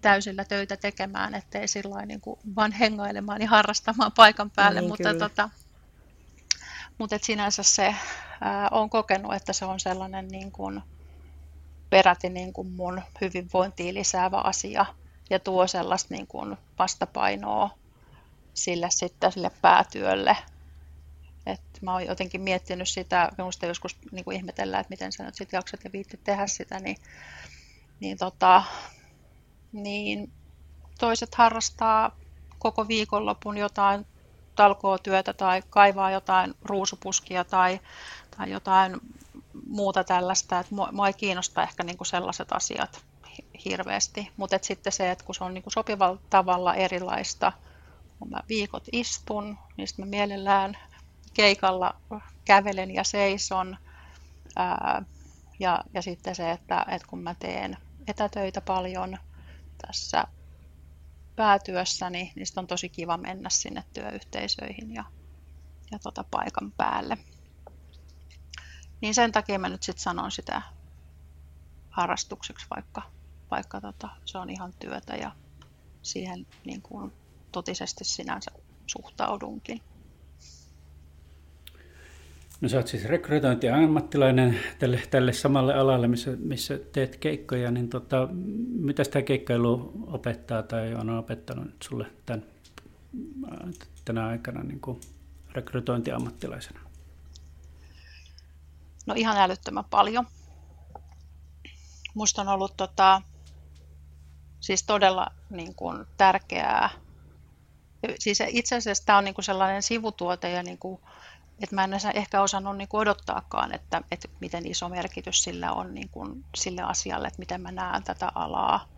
täysillä 0.00 0.44
töitä 0.44 0.76
tekemään, 0.76 1.34
ettei 1.34 1.68
sillä 1.68 2.06
niin 2.06 2.20
kuin 2.20 2.40
vaan 2.56 2.72
hengailemaan 2.72 3.42
ja 3.42 3.48
harrastamaan 3.48 4.12
paikan 4.12 4.50
päälle, 4.50 4.80
niin, 4.80 4.88
mutta, 4.88 5.14
tota, 5.14 5.50
mutta 6.98 7.16
et 7.16 7.24
sinänsä 7.24 7.62
se 7.62 7.94
ää, 8.40 8.68
on 8.70 8.90
kokenut, 8.90 9.34
että 9.34 9.52
se 9.52 9.64
on 9.64 9.80
sellainen 9.80 10.28
niin 10.28 10.52
kuin, 10.52 10.82
peräti 11.90 12.28
niin 12.28 12.52
kuin 12.52 12.68
mun 12.68 13.02
hyvinvointiin 13.20 13.94
lisäävä 13.94 14.38
asia 14.38 14.86
ja 15.30 15.38
tuo 15.38 15.66
sellaista 15.66 16.14
niin 16.14 16.26
kuin 16.26 16.56
vastapainoa 16.78 17.70
sille 18.54 18.90
sitten 18.90 19.32
sille 19.32 19.50
päätyölle. 19.62 20.36
Et 21.46 21.60
mä 21.80 21.92
oon 21.92 22.06
jotenkin 22.06 22.40
miettinyt 22.40 22.88
sitä, 22.88 23.32
minusta 23.38 23.66
joskus 23.66 23.96
niin 24.12 24.24
kuin 24.24 24.36
ihmetellään, 24.36 24.80
että 24.80 24.90
miten 24.90 25.12
sä 25.12 25.24
nyt 25.24 25.34
sit 25.34 25.52
jaksat 25.52 25.84
ja 25.84 25.92
viittit 25.92 26.24
tehdä 26.24 26.46
sitä, 26.46 26.78
niin 26.78 26.96
niin, 28.00 28.18
tota, 28.18 28.62
niin 29.72 30.32
toiset 30.98 31.34
harrastaa 31.34 32.10
koko 32.58 32.88
viikonlopun 32.88 33.58
jotain 33.58 34.06
talkootyötä 34.56 35.32
tai 35.32 35.62
kaivaa 35.70 36.10
jotain 36.10 36.54
ruusupuskia 36.62 37.44
tai, 37.44 37.80
tai 38.36 38.50
jotain 38.50 39.00
muuta 39.66 40.04
tällaista. 40.04 40.58
että 40.58 40.74
mua, 40.74 40.88
mua 40.92 41.06
ei 41.06 41.12
kiinnosta 41.12 41.62
ehkä 41.62 41.82
niinku 41.82 42.04
sellaiset 42.04 42.52
asiat 42.52 43.04
hirveästi, 43.64 44.30
mutta 44.36 44.58
sitten 44.62 44.92
se, 44.92 45.10
että 45.10 45.24
kun 45.24 45.34
se 45.34 45.44
on 45.44 45.54
niinku 45.54 45.70
sopivalla 45.70 46.20
tavalla 46.30 46.74
erilaista, 46.74 47.52
kun 48.18 48.30
mä 48.30 48.40
viikot 48.48 48.84
istun, 48.92 49.58
niin 49.76 49.88
sitten 49.88 50.08
mielellään 50.08 50.78
keikalla 51.34 51.94
kävelen 52.44 52.94
ja 52.94 53.04
seison. 53.04 53.76
Ää, 54.56 55.04
ja, 55.58 55.80
ja 55.94 56.02
sitten 56.02 56.34
se, 56.34 56.50
että, 56.50 56.86
että 56.88 57.08
kun 57.08 57.22
mä 57.22 57.34
teen 57.34 57.76
etätöitä 58.08 58.60
paljon 58.60 59.18
tässä 59.86 60.24
päätyössäni, 61.36 62.32
niin 62.36 62.46
on 62.56 62.66
tosi 62.66 62.88
kiva 62.88 63.16
mennä 63.16 63.50
sinne 63.50 63.84
työyhteisöihin 63.92 64.94
ja, 64.94 65.04
ja 65.90 65.98
tota 65.98 66.24
paikan 66.30 66.72
päälle. 66.72 67.18
Niin 69.00 69.14
sen 69.14 69.32
takia 69.32 69.58
mä 69.58 69.68
nyt 69.68 69.82
sitten 69.82 70.02
sanon 70.02 70.30
sitä 70.30 70.62
harrastukseksi, 71.90 72.66
vaikka, 72.76 73.02
vaikka 73.50 73.80
tota, 73.80 74.08
se 74.24 74.38
on 74.38 74.50
ihan 74.50 74.72
työtä 74.78 75.16
ja 75.16 75.30
siihen 76.02 76.46
niin 76.64 76.82
kuin 76.82 77.12
totisesti 77.52 78.04
sinänsä 78.04 78.50
suhtaudunkin. 78.86 79.80
No 82.60 82.68
sä 82.68 82.76
oot 82.76 82.86
siis 82.88 83.04
rekrytointiammattilainen 83.04 84.60
tälle, 84.78 85.02
tälle 85.10 85.32
samalle 85.32 85.74
alalle, 85.74 86.08
missä, 86.08 86.30
missä 86.38 86.78
teet 86.92 87.16
keikkoja, 87.16 87.70
niin 87.70 87.88
tota, 87.88 88.28
mitä 88.78 89.04
tämä 89.04 89.22
keikkailu 89.22 89.92
opettaa 90.06 90.62
tai 90.62 90.94
on 90.94 91.10
opettanut 91.10 91.70
sulle 91.82 92.06
tämän, 92.26 92.44
tänä 94.04 94.26
aikana 94.26 94.62
niin 94.62 94.80
kuin 94.80 95.00
rekrytointiammattilaisena? 95.52 96.80
No 99.06 99.14
ihan 99.16 99.36
älyttömän 99.36 99.84
paljon. 99.84 100.26
Musta 102.14 102.42
on 102.42 102.48
ollut 102.48 102.76
tota, 102.76 103.22
siis 104.60 104.82
todella 104.82 105.26
niin 105.50 105.74
kuin, 105.74 106.04
tärkeää. 106.16 106.90
Siis 108.18 108.38
itse 108.46 108.76
asiassa 108.76 109.06
tämä 109.06 109.18
on 109.18 109.24
niin 109.24 109.34
kuin 109.34 109.44
sellainen 109.44 109.82
sivutuote 109.82 110.50
ja 110.50 110.62
niin 110.62 110.78
kuin, 110.78 111.00
että 111.62 111.74
mä 111.74 111.84
en 111.84 111.92
ehkä 112.14 112.42
osannut 112.42 112.76
niin 112.76 112.88
kuin 112.88 113.00
odottaakaan, 113.00 113.74
että, 113.74 114.02
että 114.10 114.28
miten 114.40 114.66
iso 114.66 114.88
merkitys 114.88 115.42
sillä 115.44 115.72
on 115.72 115.94
niin 115.94 116.08
kuin 116.08 116.44
sille 116.54 116.82
asialle, 116.82 117.28
että 117.28 117.38
miten 117.38 117.60
mä 117.60 117.72
näen 117.72 118.02
tätä 118.02 118.32
alaa 118.34 118.88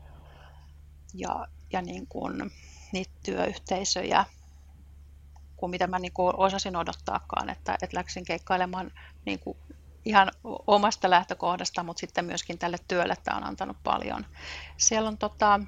ja, 1.14 1.46
ja 1.72 1.82
niin 1.82 2.06
kuin 2.06 2.50
niitä 2.92 3.12
työyhteisöjä, 3.24 4.24
kuin 5.56 5.70
mitä 5.70 5.86
mä 5.86 5.98
niin 5.98 6.12
kuin 6.12 6.36
osasin 6.36 6.76
odottaakaan, 6.76 7.50
että, 7.50 7.78
että 7.82 7.96
läksin 7.96 8.24
keikkailemaan 8.24 8.90
niin 9.26 9.38
kuin 9.38 9.58
ihan 10.04 10.30
omasta 10.66 11.10
lähtökohdasta, 11.10 11.82
mutta 11.82 12.00
sitten 12.00 12.24
myöskin 12.24 12.58
tälle 12.58 12.76
työlle 12.88 13.16
tämä 13.24 13.36
on 13.36 13.44
antanut 13.44 13.76
paljon. 13.84 14.26
Siellä 14.76 15.08
on 15.08 15.18
tota, 15.18 15.60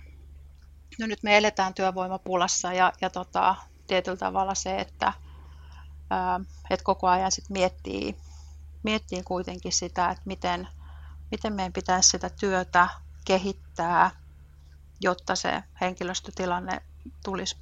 no 1.01 1.07
nyt 1.07 1.23
me 1.23 1.37
eletään 1.37 1.75
työvoimapulassa 1.75 2.73
ja, 2.73 2.93
ja 3.01 3.11
tota, 3.11 3.57
tietyllä 3.87 4.17
tavalla 4.17 4.55
se, 4.55 4.77
että 4.79 5.13
että 6.71 6.85
koko 6.85 7.09
ajan 7.09 7.33
sit 7.33 7.50
miettii, 7.50 8.16
miettii 8.83 9.23
kuitenkin 9.23 9.73
sitä, 9.73 10.11
että 10.11 10.23
miten, 10.25 10.69
miten 11.31 11.52
meidän 11.52 11.73
pitäisi 11.73 12.09
sitä 12.11 12.31
työtä 12.31 12.88
kehittää, 13.25 14.11
jotta 15.00 15.37
se 15.37 15.62
henkilöstötilanne 15.81 16.83
tulisi 17.25 17.57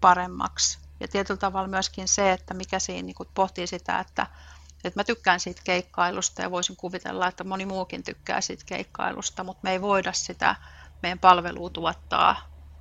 paremmaksi. 0.00 0.78
Ja 1.00 1.08
tietyllä 1.08 1.38
tavalla 1.38 1.68
myöskin 1.68 2.08
se, 2.08 2.32
että 2.32 2.54
mikä 2.54 2.78
siinä 2.78 3.06
niin 3.06 3.28
pohtii 3.34 3.66
sitä, 3.66 4.00
että, 4.00 4.26
että 4.84 5.00
mä 5.00 5.04
tykkään 5.04 5.40
siitä 5.40 5.60
keikkailusta 5.64 6.42
ja 6.42 6.50
voisin 6.50 6.76
kuvitella, 6.76 7.28
että 7.28 7.44
moni 7.44 7.66
muukin 7.66 8.02
tykkää 8.02 8.40
siitä 8.40 8.64
keikkailusta, 8.66 9.44
mutta 9.44 9.60
me 9.62 9.70
ei 9.72 9.80
voida 9.80 10.12
sitä 10.12 10.56
meidän 11.02 11.18
palvelua 11.18 11.70
tuottaa 11.70 12.36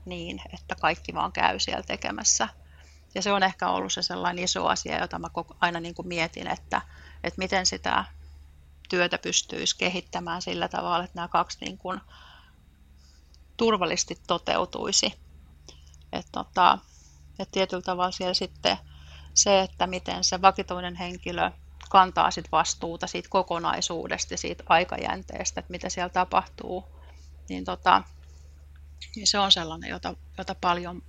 niin, 0.06 0.42
että 0.54 0.76
kaikki 0.82 1.14
vaan 1.14 1.32
käy 1.32 1.60
siellä 1.60 1.84
tekemässä 1.84 2.48
ja 3.16 3.22
se 3.22 3.32
on 3.32 3.44
ehkä 3.44 3.70
ollut 3.70 3.94
se 3.94 4.02
sellainen 4.02 4.44
iso 4.44 4.68
asia, 4.68 5.00
jota 5.00 5.20
mä 5.20 5.28
aina 5.62 5.80
niin 5.80 5.96
kuin 5.96 6.08
mietin, 6.08 6.48
että, 6.48 6.82
että 7.24 7.38
miten 7.38 7.66
sitä 7.66 8.06
työtä 8.90 9.18
pystyisi 9.18 9.78
kehittämään 9.78 10.42
sillä 10.42 10.68
tavalla, 10.68 11.04
että 11.04 11.16
nämä 11.16 11.28
kaksi 11.28 11.58
niin 11.62 11.78
kuin 11.78 12.02
turvallisesti 13.58 14.20
toteutuisi. 14.28 15.14
Että 16.14 16.32
tota, 16.32 16.78
et 17.40 17.52
tietyllä 17.52 17.82
tavalla 17.82 18.12
siellä 18.12 18.34
sitten 18.34 18.78
se, 19.34 19.62
että 19.62 19.88
miten 19.88 20.24
se 20.24 20.42
vakituinen 20.42 20.96
henkilö 20.96 21.52
kantaa 21.90 22.32
sit 22.32 22.52
vastuuta 22.52 23.08
siitä 23.08 23.30
kokonaisuudesta 23.30 24.34
ja 24.34 24.38
siitä 24.38 24.64
aikajänteestä, 24.70 25.60
että 25.60 25.72
mitä 25.72 25.90
siellä 25.90 26.10
tapahtuu, 26.10 26.86
niin, 27.50 27.66
tota, 27.66 28.04
niin 29.16 29.28
se 29.28 29.40
on 29.40 29.52
sellainen, 29.52 29.90
jota, 29.90 30.16
jota 30.38 30.56
paljon, 30.62 31.02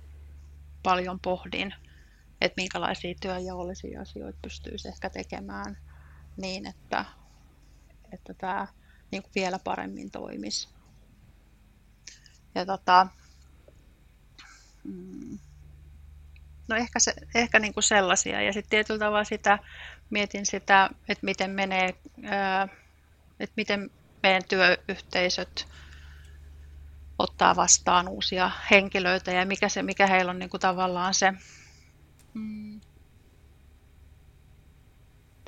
paljon 0.83 1.19
pohdin, 1.19 1.73
että 2.41 2.61
minkälaisia 2.61 3.15
työjaollisia 3.21 4.01
asioita 4.01 4.39
pystyisi 4.41 4.87
ehkä 4.87 5.09
tekemään 5.09 5.77
niin, 6.37 6.65
että, 6.65 7.05
että 8.11 8.33
tämä 8.33 8.67
niin 9.11 9.23
kuin 9.23 9.31
vielä 9.35 9.59
paremmin 9.59 10.11
toimisi. 10.11 10.69
Ja 12.55 12.65
tota, 12.65 13.07
mm, 14.83 15.39
no 16.67 16.75
ehkä, 16.75 16.99
se, 16.99 17.13
ehkä 17.35 17.59
niin 17.59 17.73
kuin 17.73 17.83
sellaisia. 17.83 18.41
Ja 18.41 18.53
sitten 18.53 18.69
tietyllä 18.69 18.99
tavalla 18.99 19.23
sitä, 19.23 19.59
mietin 20.09 20.45
sitä, 20.45 20.89
että 21.09 21.25
miten 21.25 21.51
menee, 21.51 21.89
että 23.39 23.53
miten 23.55 23.91
meidän 24.23 24.43
työyhteisöt 24.49 25.67
ottaa 27.19 27.55
vastaan 27.55 28.07
uusia 28.07 28.51
henkilöitä 28.71 29.31
ja 29.31 29.45
mikä, 29.45 29.69
se, 29.69 29.83
mikä 29.83 30.07
heillä 30.07 30.29
on 30.29 30.39
niin 30.39 30.49
kuin 30.49 30.61
tavallaan 30.61 31.13
se 31.13 31.33
mm, 32.37 32.81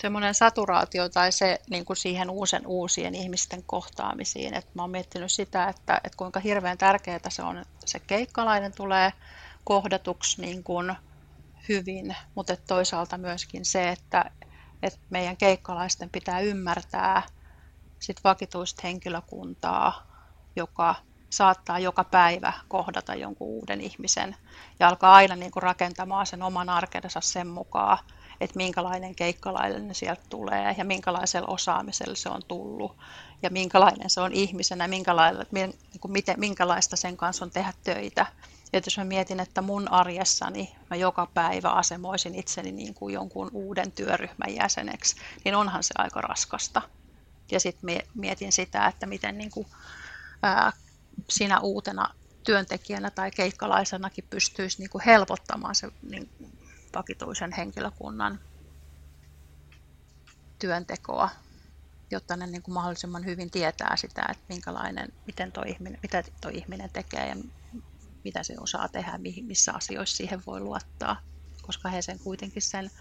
semmoinen 0.01 0.35
saturaatio 0.35 1.09
tai 1.09 1.31
se 1.31 1.61
niin 1.69 1.85
kuin 1.85 1.97
siihen 1.97 2.29
uusen, 2.29 2.67
uusien 2.67 3.15
ihmisten 3.15 3.63
kohtaamisiin. 3.63 4.53
Et 4.53 4.75
mä 4.75 4.83
oon 4.83 4.91
miettinyt 4.91 5.31
sitä, 5.31 5.67
että, 5.67 6.01
että 6.03 6.17
kuinka 6.17 6.39
hirveän 6.39 6.77
tärkeää 6.77 7.19
se 7.29 7.43
on, 7.43 7.65
se 7.85 7.99
keikkalainen 7.99 8.73
tulee 8.73 9.13
kohdatuksi 9.63 10.41
niin 10.41 10.63
kuin 10.63 10.95
hyvin, 11.69 12.15
mutta 12.35 12.57
toisaalta 12.57 13.17
myöskin 13.17 13.65
se, 13.65 13.89
että, 13.89 14.31
että 14.83 14.99
meidän 15.09 15.37
keikkalaisten 15.37 16.09
pitää 16.09 16.39
ymmärtää 16.39 17.23
sit 17.99 18.23
vakituista 18.23 18.81
henkilökuntaa, 18.83 20.07
joka 20.55 20.95
saattaa 21.29 21.79
joka 21.79 22.03
päivä 22.03 22.53
kohdata 22.67 23.15
jonkun 23.15 23.47
uuden 23.47 23.81
ihmisen 23.81 24.35
ja 24.79 24.87
alkaa 24.87 25.15
aina 25.15 25.35
niin 25.35 25.51
kuin 25.51 25.63
rakentamaan 25.63 26.25
sen 26.25 26.43
oman 26.43 26.69
arkensa 26.69 27.21
sen 27.21 27.47
mukaan, 27.47 27.97
että 28.41 28.57
minkälainen 28.57 29.15
keikkalainen 29.15 29.95
sieltä 29.95 30.21
tulee 30.29 30.75
ja 30.77 30.85
minkälaisella 30.85 31.47
osaamisella 31.47 32.15
se 32.15 32.29
on 32.29 32.41
tullut 32.47 32.97
ja 33.41 33.49
minkälainen 33.49 34.09
se 34.09 34.21
on 34.21 34.33
ihmisenä, 34.33 34.87
niin 34.87 35.75
kuin 36.01 36.11
miten, 36.11 36.39
minkälaista 36.39 36.95
sen 36.95 37.17
kanssa 37.17 37.45
on 37.45 37.51
tehdä 37.51 37.73
töitä. 37.83 38.25
Ja 38.73 38.81
jos 38.85 38.97
mä 38.97 39.03
mietin, 39.03 39.39
että 39.39 39.61
mun 39.61 39.91
arjessani 39.91 40.75
mä 40.89 40.95
joka 40.95 41.27
päivä 41.33 41.69
asemoisin 41.69 42.35
itseni 42.35 42.71
niin 42.71 42.93
kuin 42.93 43.13
jonkun 43.13 43.49
uuden 43.53 43.91
työryhmän 43.91 44.55
jäseneksi, 44.55 45.15
niin 45.45 45.55
onhan 45.55 45.83
se 45.83 45.93
aika 45.97 46.21
raskasta. 46.21 46.81
Ja 47.51 47.59
sitten 47.59 48.01
mietin 48.15 48.51
sitä, 48.51 48.87
että 48.87 49.05
miten 49.05 49.37
niin 49.37 49.51
kuin, 49.51 49.67
ää, 50.43 50.71
sinä 51.29 51.59
uutena 51.59 52.09
työntekijänä 52.45 53.11
tai 53.11 53.31
keikkalaisenakin 53.31 54.27
pystyisi 54.29 54.81
niin 54.81 54.89
kuin 54.89 55.03
helpottamaan 55.05 55.75
se 55.75 55.87
niin 56.01 56.31
vakituisen 56.95 57.51
henkilökunnan 57.57 58.39
työntekoa, 60.59 61.29
jotta 62.11 62.35
ne 62.35 62.47
niin 62.47 62.61
kuin 62.61 62.73
mahdollisimman 62.73 63.25
hyvin 63.25 63.51
tietää 63.51 63.95
sitä, 63.95 64.25
että 64.31 64.43
minkälainen, 64.49 65.09
miten 65.27 65.51
toi 65.51 65.69
ihminen, 65.69 65.99
mitä 66.03 66.23
tuo 66.41 66.51
ihminen 66.53 66.89
tekee 66.93 67.27
ja 67.27 67.35
mitä 68.23 68.43
se 68.43 68.53
osaa 68.59 68.87
tehdä, 68.87 69.19
missä 69.47 69.73
asioissa 69.73 70.17
siihen 70.17 70.41
voi 70.47 70.59
luottaa, 70.59 71.21
koska 71.61 71.89
he 71.89 72.01
sen 72.01 72.19
kuitenkin 72.19 72.61
sen 72.61 72.91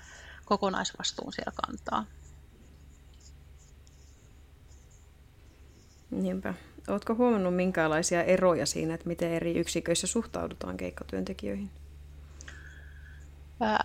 kokonaisvastuun 0.44 1.32
siellä 1.32 1.52
kantaa. 1.66 2.04
Niinpä. 6.10 6.54
Oletko 6.88 7.14
huomannut 7.14 7.56
minkälaisia 7.56 8.22
eroja 8.22 8.66
siinä, 8.66 8.94
että 8.94 9.08
miten 9.08 9.32
eri 9.32 9.58
yksiköissä 9.58 10.06
suhtaudutaan 10.06 10.76
keikkatyöntekijöihin? 10.76 11.70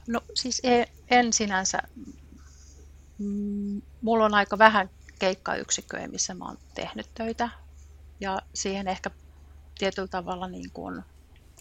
No 0.07 0.21
siis 0.33 0.61
e, 0.63 0.85
en 1.09 1.33
sinänsä. 1.33 1.79
Mm, 3.19 3.81
mulla 4.01 4.25
on 4.25 4.33
aika 4.33 4.57
vähän 4.57 4.89
keikkayksikköjä, 5.19 6.07
missä 6.07 6.33
mä 6.33 6.45
oon 6.45 6.57
tehnyt 6.75 7.09
töitä. 7.15 7.49
Ja 8.19 8.41
siihen 8.53 8.87
ehkä 8.87 9.11
tietyllä 9.77 10.07
tavalla 10.07 10.47
niin 10.47 10.71
kuin 10.73 11.03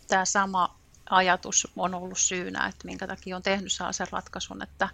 tämä 0.09 0.25
sama 0.25 0.79
ajatus 1.11 1.69
on 1.77 1.95
ollut 1.95 2.19
syynä, 2.19 2.67
että 2.67 2.85
minkä 2.85 3.07
takia 3.07 3.37
on 3.37 3.43
tehnyt 3.43 3.73
sellaisen 3.73 4.07
ratkaisun, 4.11 4.63
että, 4.63 4.89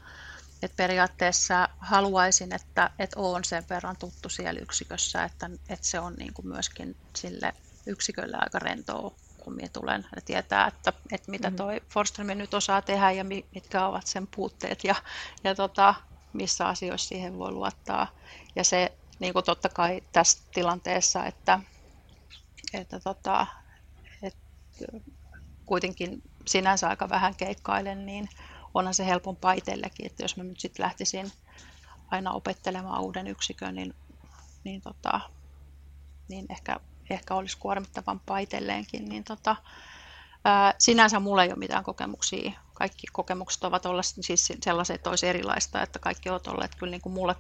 että 0.63 0.77
periaatteessa 0.77 1.69
haluaisin, 1.79 2.55
että, 2.55 2.91
että 2.99 3.21
olen 3.21 3.45
sen 3.45 3.65
verran 3.71 3.97
tuttu 3.97 4.29
siellä 4.29 4.61
yksikössä, 4.61 5.25
että, 5.25 5.51
että 5.69 5.87
se 5.87 6.01
on 6.01 6.15
niin 6.15 6.35
kuin 6.35 6.49
myöskin 6.49 6.97
sille 7.17 7.55
yksikölle 7.87 8.37
aika 8.41 8.59
rentoa 8.59 9.13
kun 9.49 9.57
minä 9.57 9.69
tulen 9.73 10.07
ja 10.17 10.23
tietää, 10.23 10.67
että, 10.67 10.93
että 11.13 11.31
mitä 11.31 11.51
mm-hmm. 11.51 11.57
toi 11.57 11.81
Forström 11.89 12.27
nyt 12.27 12.55
osaa 12.55 12.83
tehdä 12.83 13.11
ja 13.11 13.25
mitkä 13.25 13.87
ovat 13.87 14.07
sen 14.07 14.27
puutteet 14.27 14.85
ja, 14.85 14.95
ja 15.45 15.55
tota, 15.55 15.95
missä 16.33 16.69
asioissa 16.69 17.09
siihen 17.09 17.39
voi 17.39 17.53
luottaa. 17.53 18.07
Ja 18.57 18.65
se 18.65 18.93
niin 19.19 19.33
kuin 19.33 19.45
totta 19.45 19.69
kai 19.69 20.03
tässä 20.13 20.43
tilanteessa, 20.55 21.27
että, 21.27 21.61
että, 22.75 23.01
tota, 23.01 23.47
että 24.23 24.41
kuitenkin 25.67 26.23
sinänsä 26.47 26.89
aika 26.89 27.09
vähän 27.09 27.35
keikkailen, 27.35 28.07
niin 28.07 28.29
onhan 28.79 28.95
se 28.95 29.07
helpompaa 29.07 29.53
itsellekin, 29.53 30.07
että 30.07 30.25
jos 30.25 30.37
mä 30.37 30.45
nyt 30.45 30.61
sitten 30.61 30.85
lähtisin 30.85 31.33
aina 32.11 32.33
opettelemaan 32.33 33.03
uuden 33.03 33.27
yksikön, 33.27 33.75
niin, 33.75 33.95
niin, 34.65 34.83
tota, 34.83 35.21
niin 36.29 36.47
ehkä 36.49 36.81
ehkä 37.11 37.35
olisi 37.35 37.59
kuormittavampaa 37.59 38.39
itselleenkin, 38.39 39.09
niin 39.09 39.25
tota, 39.25 39.57
ää, 40.45 40.75
sinänsä 40.79 41.21
mulla 41.21 41.43
ei 41.43 41.49
ole 41.49 41.59
mitään 41.59 41.85
kokemuksia. 41.85 42.53
Kaikki 42.75 43.07
kokemukset 43.13 43.65
ovat 43.65 43.87
olla 43.87 44.03
siis 44.03 44.53
sellaisia, 44.63 44.95
että 44.95 45.11
olisi 45.11 45.27
erilaista, 45.27 45.83
että 45.83 45.99
kaikki 45.99 46.31
ovat 46.31 46.47
olleet 46.47 46.75
kyllä 46.75 46.91
niin 46.91 47.01
kuin 47.01 47.13
mulle, 47.13 47.37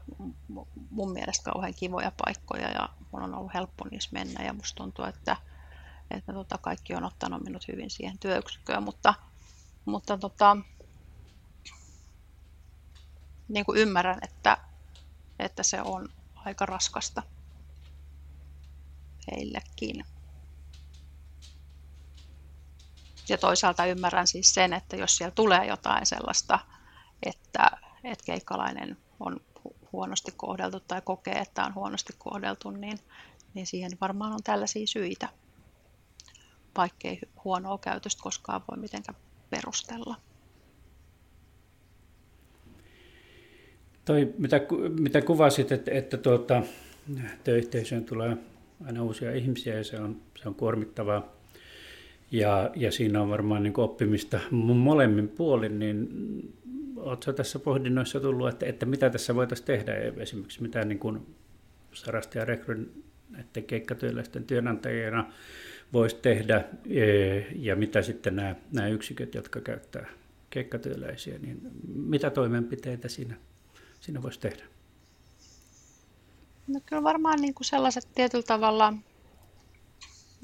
mun 0.91 1.13
mielestä 1.13 1.51
kauhean 1.51 1.75
kivoja 1.75 2.13
paikkoja 2.25 2.71
ja 2.71 2.89
mun 3.13 3.23
on 3.23 3.35
ollut 3.35 3.55
helppo 3.55 3.85
niissä 3.91 4.11
mennä 4.13 4.45
ja 4.45 4.53
musta 4.53 4.77
tuntuu, 4.77 5.05
että, 5.05 5.37
että 6.11 6.33
tota, 6.33 6.59
kaikki 6.59 6.95
on 6.95 7.05
ottanut 7.05 7.45
minut 7.45 7.69
hyvin 7.69 7.91
siihen 7.91 8.19
työyksikköön, 8.19 8.83
mutta, 8.83 9.15
mutta 9.85 10.19
tota, 10.19 10.57
niin 13.49 13.65
kuin 13.65 13.79
ymmärrän, 13.79 14.19
että, 14.23 14.57
että 15.39 15.63
se 15.63 15.83
on 15.83 16.09
aika 16.35 16.67
raskasta 16.67 17.23
heillekin. 19.31 20.05
Ja 23.29 23.39
toisaalta 23.39 23.87
ymmärrän 23.87 24.27
siis 24.27 24.55
sen, 24.55 24.73
että 24.73 24.97
jos 24.97 25.17
siellä 25.17 25.35
tulee 25.35 25.67
jotain 25.67 26.07
sellaista, 26.07 26.59
että, 27.23 27.71
että 28.05 28.25
keikkalainen 28.27 28.99
on 29.21 29.41
huonosti 29.93 30.33
kohdeltu 30.37 30.81
tai 30.81 31.03
kokee, 31.05 31.39
että 31.39 31.65
on 31.65 31.75
huonosti 31.75 32.13
kohdeltu, 32.19 32.71
niin, 32.71 32.99
niin 33.55 33.67
siihen 33.67 33.93
varmaan 34.01 34.33
on 34.33 34.43
tällaisia 34.45 34.87
syitä, 34.87 35.29
vaikkei 36.77 37.19
huonoa 37.45 37.79
käytöstä 37.79 38.23
koskaan 38.23 38.63
voi 38.71 38.79
mitenkään 38.79 39.19
perustella. 39.51 40.28
Toi, 44.09 44.35
mitä, 44.39 44.61
mitä 45.01 45.23
kuvasit, 45.23 45.73
että, 45.73 45.91
että 45.91 46.17
tuota, 46.17 46.63
työyhteisöön 47.45 48.05
tulee 48.05 48.37
aina 48.85 49.03
uusia 49.03 49.35
ihmisiä 49.35 49.75
ja 49.75 49.85
se 49.85 50.01
on, 50.01 50.17
se 50.43 50.49
on 50.49 50.55
kuormittavaa. 50.55 51.37
Ja, 52.31 52.71
ja 52.77 52.93
siinä 52.93 53.23
on 53.23 53.31
varmaan 53.31 53.63
niin 53.63 53.81
oppimista 53.81 54.41
molemmin 54.51 55.29
puolin, 55.29 55.79
niin 55.79 56.09
oletko 56.97 57.33
tässä 57.33 57.59
pohdinnoissa 57.59 58.21
tullut, 58.21 58.49
että, 58.49 58.67
että 58.67 58.87
mitä 58.87 59.11
tässä 59.11 59.35
voitaisiin 59.35 59.67
tehdä, 59.67 59.95
esimerkiksi 60.17 60.63
mitä 60.63 60.85
niin 60.85 60.99
kuin 60.99 61.27
Sarasti 61.93 62.39
ja 62.39 62.45
Rekryn 62.45 62.91
että 63.41 63.61
keikkatyöläisten 63.61 64.45
työnantajina 64.45 65.33
voisi 65.93 66.17
tehdä 66.17 66.65
e, 66.91 67.05
ja 67.57 67.77
mitä 67.77 68.03
sitten 68.03 68.37
nämä, 68.37 68.55
nämä 68.73 68.89
yksiköt, 68.89 69.35
jotka 69.35 69.61
käyttää 69.61 70.07
keikkatyöläisiä, 70.51 71.39
niin 71.39 71.61
mitä 71.95 72.31
toimenpiteitä 72.31 73.09
siinä, 73.09 73.35
siinä 74.01 74.23
voisi 74.23 74.41
tehdä? 74.41 74.65
No 76.67 76.81
kyllä 76.87 77.03
varmaan 77.03 77.41
niin 77.41 77.55
kuin 77.55 77.65
sellaiset 77.65 78.09
tietyllä 78.15 78.43
tavalla, 78.43 78.93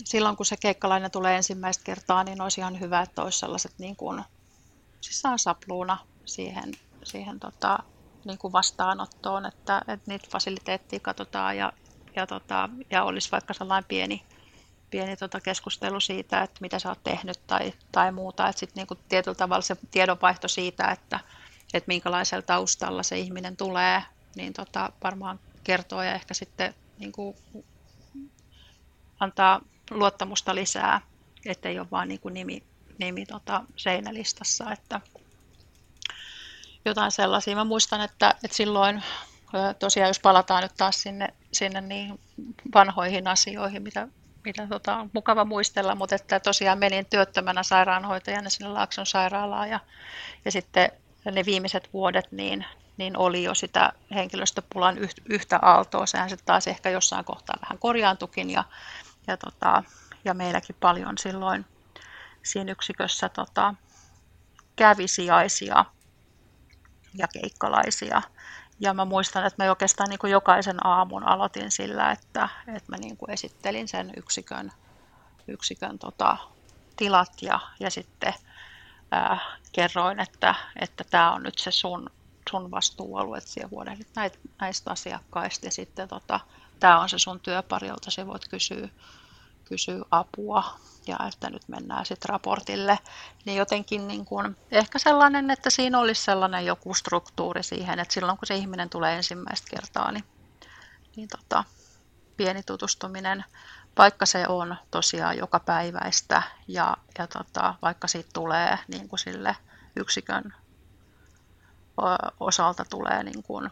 silloin 0.05 0.37
kun 0.37 0.47
se 0.47 0.57
keikkalainen 0.57 1.11
tulee 1.11 1.37
ensimmäistä 1.37 1.85
kertaa, 1.85 2.25
niin 2.25 2.41
olisi 2.41 2.61
ihan 2.61 2.81
hyvä, 2.81 3.01
että 3.01 3.23
olisi 3.23 3.39
sellaiset 3.39 3.73
niin 3.79 3.97
kuin, 3.97 4.23
siis 5.01 5.25
on 5.25 5.39
sapluuna 5.39 5.99
siihen, 6.25 6.73
siihen 7.05 7.41
tota, 7.41 7.79
niin 8.25 8.39
kuin 8.39 8.53
vastaanottoon, 8.53 9.47
että, 9.47 9.79
että 9.79 10.11
niitä 10.11 10.29
fasiliteettia 10.31 11.01
katsotaan 11.01 11.57
ja, 11.57 11.73
ja, 12.17 12.27
tota, 12.27 12.69
ja 12.91 13.05
olisi 13.05 13.31
vaikka 13.33 13.55
sellainen 13.55 13.89
pieni, 13.89 14.23
pieni 14.91 15.17
tota 15.17 15.41
keskustelu 15.41 16.01
siitä, 16.01 16.43
että 16.43 16.59
mitä 16.61 16.79
sä 16.79 16.89
oot 16.89 17.05
tehnyt 17.05 17.41
tai, 17.47 17.73
tai 17.93 18.13
muuta. 18.13 18.49
Että 18.49 18.61
sitten 18.61 18.87
niin 18.91 19.05
tietyllä 19.09 19.35
tavalla 19.35 19.63
se 19.63 19.77
tiedonvaihto 19.91 20.49
siitä, 20.49 20.89
että, 20.89 21.21
että 21.75 21.89
minkälaisella 21.89 22.43
taustalla 22.43 23.03
se 23.03 23.19
ihminen 23.19 23.57
tulee, 23.57 24.03
niin 24.37 24.53
tota, 24.53 24.93
varmaan 25.05 25.41
kertoo 25.65 26.03
ja 26.03 26.15
ehkä 26.15 26.35
sitten 26.35 26.75
niin 26.99 27.13
kuin, 27.13 27.37
antaa 29.21 29.61
luottamusta 29.91 30.55
lisää, 30.55 31.01
ettei 31.47 31.79
ole 31.79 31.91
vaan 31.91 32.09
niin 32.09 32.21
kuin 32.21 32.35
nimi, 32.35 32.63
nimi 32.99 33.27
tota, 33.27 33.65
seinälistassa, 33.77 34.73
että 34.73 35.01
jotain 36.85 37.11
sellaisia. 37.11 37.57
Mä 37.57 37.65
muistan, 37.65 38.01
että, 38.01 38.35
että 38.45 38.57
silloin 38.57 39.03
tosiaan 39.79 40.09
jos 40.09 40.21
palataan 40.21 40.63
nyt 40.63 40.75
taas 40.77 41.03
sinne, 41.03 41.29
sinne 41.53 41.81
niin 41.81 42.21
vanhoihin 42.75 43.29
asioihin, 43.29 43.83
mitä, 43.83 44.09
mitä 44.45 44.67
tota, 44.67 44.97
on 44.97 45.11
mukava 45.13 45.45
muistella, 45.45 45.95
mutta 45.95 46.15
että 46.15 46.41
tosiaan 46.41 46.79
menin 46.79 47.07
työttömänä 47.07 47.63
sairaanhoitajana 47.63 48.51
sinne 48.51 48.69
Laakson 48.69 49.07
sairaalaan 49.07 49.71
ja, 49.71 49.81
ja 50.45 50.53
sitten 50.53 50.93
ne 51.31 51.45
viimeiset 51.45 51.89
vuodet 51.93 52.33
niin, 52.33 52.65
niin 52.97 53.19
oli 53.19 53.43
jo 53.43 53.55
sitä 53.55 53.93
henkilöstöpulan 54.15 54.99
yhtä 55.29 55.59
aaltoa. 55.63 56.07
Sehän 56.07 56.31
sitten 56.31 56.47
taas 56.47 56.67
ehkä 56.67 56.91
jossain 56.91 57.25
kohtaa 57.25 57.57
vähän 57.63 57.79
korjaantukin 57.79 58.51
ja, 58.51 58.65
ja, 59.27 59.37
tota, 59.37 59.83
ja 60.25 60.35
meilläkin 60.35 60.77
paljon 60.81 61.19
silloin 61.19 61.67
siinä 62.43 62.73
yksikössä 62.73 63.29
tota, 63.29 63.75
kävi 64.77 65.09
sijaisia 65.09 65.85
ja 67.15 67.29
keikkalaisia. 67.29 68.23
Ja 68.81 68.95
mä 68.95 69.05
muistan, 69.05 69.47
että 69.47 69.65
mä 69.65 69.71
oikeastaan 69.71 70.11
niin 70.11 70.19
kuin 70.19 70.31
jokaisen 70.31 70.87
aamun 70.87 71.23
aloitin 71.23 71.71
sillä, 71.71 72.11
että, 72.11 72.49
että 72.69 72.93
mä 72.93 72.97
niin 72.97 73.17
kuin 73.17 73.31
esittelin 73.31 73.89
sen 73.89 74.13
yksikön, 74.17 74.73
yksikön 75.49 75.99
tota, 75.99 76.37
tilat 76.97 77.43
ja, 77.43 77.61
ja 77.81 77.91
sitten 77.91 78.35
ää, 79.15 79.39
kerroin, 79.73 80.21
että, 80.21 80.55
että 80.77 81.05
tämä 81.11 81.33
on 81.33 81.43
nyt 81.43 81.59
se 81.59 81.71
sun, 81.71 82.11
sun 82.51 82.71
vastuualue, 82.71 83.39
että 83.39 83.51
siellä 83.51 83.69
huolehdit 83.71 84.09
näitä, 84.17 84.39
näistä 84.61 84.91
asiakkaista. 84.91 85.67
Ja 85.67 85.71
sitten 85.71 86.09
tota, 86.09 86.41
tämä 86.81 87.01
on 87.01 87.09
se 87.09 87.19
sun 87.19 87.41
työpari, 87.41 87.89
jolta 87.89 88.11
sä 88.11 88.27
voit 88.27 88.49
kysyä, 88.49 88.89
kysyä 89.65 90.05
apua. 90.11 90.79
Ja 91.07 91.17
että 91.29 91.51
nyt 91.51 91.69
mennään 91.69 92.07
sitten 92.07 92.29
raportille, 92.29 92.99
niin 93.45 93.59
jotenkin 93.59 94.09
niin 94.09 94.25
kun, 94.25 94.57
ehkä 94.71 94.99
sellainen, 94.99 95.51
että 95.51 95.71
siinä 95.71 95.99
olisi 95.99 96.25
sellainen 96.25 96.67
joku 96.67 96.95
struktuuri 96.95 97.63
siihen, 97.63 97.99
että 97.99 98.15
silloin 98.15 98.39
kun 98.39 98.47
se 98.47 98.57
ihminen 98.57 98.91
tulee 98.91 99.17
ensimmäistä 99.17 99.71
kertaa, 99.71 100.13
niin, 100.13 100.25
niin 101.17 101.29
tota, 101.29 101.65
pieni 102.37 102.63
tutustuminen, 102.63 103.45
vaikka 103.99 104.27
se 104.27 104.49
on 104.49 104.77
tosiaan 104.91 105.39
joka 105.39 105.61
päiväistä 105.61 106.43
ja, 106.69 106.97
ja 107.19 107.27
tota, 107.27 107.75
vaikka 107.83 108.09
siitä 108.09 108.31
tulee 108.33 108.79
niin 108.89 109.09
kuin 109.09 109.19
sille 109.19 109.57
yksikön 109.97 110.55
osalta 112.41 112.85
tulee 112.85 113.23
niin 113.23 113.43
kuin 113.43 113.71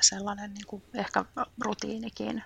sellainen 0.00 0.54
niin 0.54 0.66
kuin 0.66 0.82
ehkä 0.94 1.24
rutiinikin, 1.60 2.44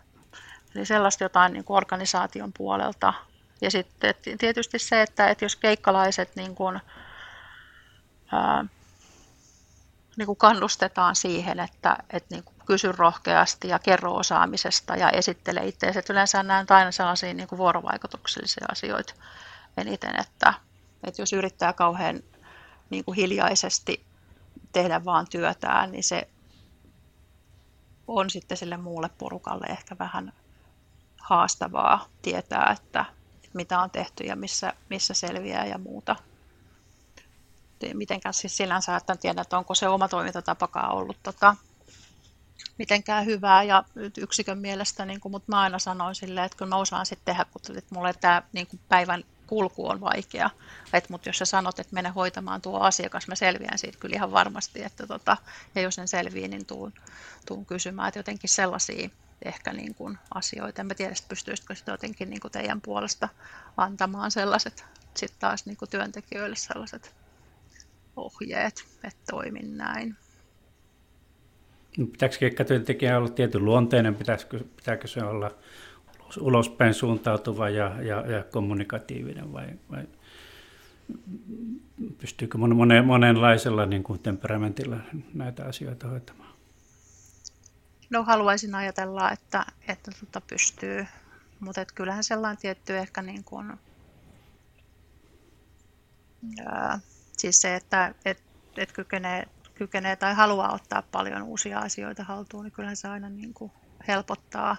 Eli 0.75 0.87
sellaista 0.87 1.25
jotain 1.25 1.53
niin 1.53 1.65
kuin 1.65 1.77
organisaation 1.77 2.53
puolelta. 2.53 3.15
Ja 3.61 3.71
sitten 3.71 4.15
tietysti 4.39 4.79
se, 4.79 5.03
että, 5.03 5.29
että 5.29 5.45
jos 5.45 5.57
keikkalaiset 5.57 6.37
niin 6.37 6.55
kuin, 6.55 6.81
ää, 8.33 8.65
niin 10.19 10.27
kuin 10.27 10.39
kannustetaan 10.39 11.17
siihen, 11.17 11.61
että, 11.61 11.97
että 12.11 12.35
niin 12.35 12.45
kuin 12.45 12.57
kysy 12.67 12.93
rohkeasti 12.93 13.69
ja 13.69 13.79
kerro 13.79 14.15
osaamisesta 14.15 14.97
ja 14.97 15.11
esittele 15.11 15.67
itseäsi. 15.67 16.01
Yleensä 16.11 16.43
näen 16.43 16.67
aina 16.71 16.93
sellaisia 16.93 17.35
niin 17.35 17.49
kuin 17.49 17.59
vuorovaikutuksellisia 17.59 18.67
asioita 18.71 19.15
eniten, 19.77 20.21
että, 20.21 20.55
että 21.05 21.23
jos 21.23 21.33
yrittää 21.33 21.73
kauhean 21.73 22.21
niin 22.91 23.05
kuin 23.05 23.17
hiljaisesti 23.17 24.05
tehdä 24.73 25.05
vaan 25.05 25.27
työtään, 25.31 25.93
niin 25.93 26.05
se 26.05 26.29
on 28.07 28.31
sitten 28.31 28.57
sille 28.57 28.77
muulle 28.77 29.11
porukalle 29.19 29.67
ehkä 29.67 29.97
vähän 29.99 30.33
haastavaa 31.21 32.07
tietää, 32.23 32.77
että 32.79 33.05
mitä 33.55 33.81
on 33.81 33.91
tehty 33.91 34.25
ja 34.25 34.37
missä, 34.37 34.73
missä 34.91 35.15
selviää 35.15 35.67
ja 35.67 35.79
muuta. 35.79 36.17
Mitenkään 37.95 38.35
siis 38.35 38.61
että 38.97 39.13
en 39.13 39.19
tiedä, 39.19 39.41
että 39.41 39.59
onko 39.59 39.75
se 39.75 39.89
oma 39.89 40.09
toimintatapakaan 40.09 40.93
ollut 40.93 41.17
tota, 41.23 41.57
mitenkään 42.79 43.27
hyvää 43.27 43.63
ja 43.63 43.85
yksikön 44.17 44.59
mielestä, 44.59 45.05
niin 45.05 45.21
kuin, 45.21 45.33
mutta 45.33 45.53
mä 45.53 45.61
aina 45.61 45.79
sanoin 45.79 46.15
silleen, 46.15 46.47
että 46.47 46.59
kun 46.59 46.69
mä 46.69 46.77
osaan 46.77 47.07
sitten 47.07 47.25
tehdä, 47.25 47.45
kun 47.45 47.79
että 47.79 47.95
mulle 47.95 48.15
tämä 48.15 48.43
niin 48.53 48.67
kuin 48.67 48.81
päivän 48.89 49.25
kulku 49.47 49.89
on 49.89 50.01
vaikea. 50.01 50.51
Et, 50.93 51.09
mutta 51.09 51.29
jos 51.29 51.39
sä 51.39 51.45
sanot, 51.45 51.79
että 51.79 51.95
mene 51.95 52.09
hoitamaan 52.09 52.63
tuo 52.63 52.81
asiakas, 52.81 53.29
mä 53.29 53.35
selviän 53.35 53.79
siitä 53.79 53.99
kyllä 53.99 54.15
ihan 54.15 54.33
varmasti. 54.33 54.83
Että 54.83 55.07
tota, 55.07 55.37
ja 55.75 55.83
jos 55.83 55.99
en 55.99 56.09
selviä, 56.09 56.49
niin 56.49 56.67
tuun, 56.67 56.93
tuun 57.47 57.67
kysymään. 57.67 58.09
Että 58.09 58.19
jotenkin 58.19 58.51
sellaisia 58.51 59.11
ehkä 59.45 59.73
niin 59.73 59.95
kuin 59.95 60.19
asioita. 60.35 60.83
En 60.83 60.87
mä 60.87 60.95
tiedä, 60.95 61.15
pystyisikö 61.29 61.75
sitä 61.75 61.91
jotenkin 61.91 62.31
niin 62.31 62.41
kuin 62.41 62.53
teidän 62.53 62.81
puolesta 62.81 63.29
antamaan 63.77 64.31
sellaiset 64.31 64.85
sitten 65.17 65.41
taas 65.41 65.67
niin 65.67 65.77
kuin 65.77 65.91
työntekijöille 65.91 66.57
sellaiset 66.57 67.15
ohjeet, 68.19 68.85
että 69.05 69.23
toimin 69.31 69.77
näin. 69.77 70.17
No, 71.99 72.07
pitääkö 72.07 72.37
keikkatyöntekijä 72.39 73.19
olla 73.19 73.29
tietyn 73.29 73.65
luonteinen, 73.65 74.15
pitääkö, 74.15 74.65
pitääkö 74.77 75.09
se 75.09 75.23
olla 75.23 75.51
ulospäin 76.41 76.95
suuntautuva 76.95 77.71
ja, 77.71 78.03
ja, 78.03 78.21
ja 78.31 78.45
kommunikatiivinen 78.45 79.53
vai, 79.53 79.67
vai 79.91 80.05
pystyykö 82.19 82.59
monen, 82.59 83.05
monenlaisella 83.05 83.87
niin 83.87 84.03
kuin 84.03 84.21
temperamentilla 84.21 84.97
näitä 85.35 85.65
asioita 85.65 86.09
hoitamaan? 86.09 86.55
No 88.11 88.25
haluaisin 88.25 88.75
ajatella, 88.75 89.31
että, 89.31 89.67
että 89.89 90.11
tota 90.21 90.41
pystyy, 90.41 91.07
mutta 91.61 91.81
et 91.81 91.93
kyllähän 91.93 92.25
sellainen 92.25 92.61
tietty 92.61 92.97
ehkä 92.97 93.23
niin 93.23 93.45
kuin, 93.45 93.73
ää, 96.67 97.01
siis 97.39 97.61
se, 97.61 97.75
että 97.75 98.15
et, 98.25 98.43
et 98.77 98.93
kykenee, 98.93 99.47
kykenee 99.75 100.17
tai 100.17 100.35
haluaa 100.35 100.75
ottaa 100.75 101.03
paljon 101.03 101.43
uusia 101.43 101.79
asioita 101.79 102.25
haltuun, 102.25 102.65
niin 102.65 102.73
kyllähän 102.73 102.97
se 102.97 103.09
aina 103.09 103.29
niin 103.29 103.55
kuin 103.55 103.73
helpottaa. 104.09 104.77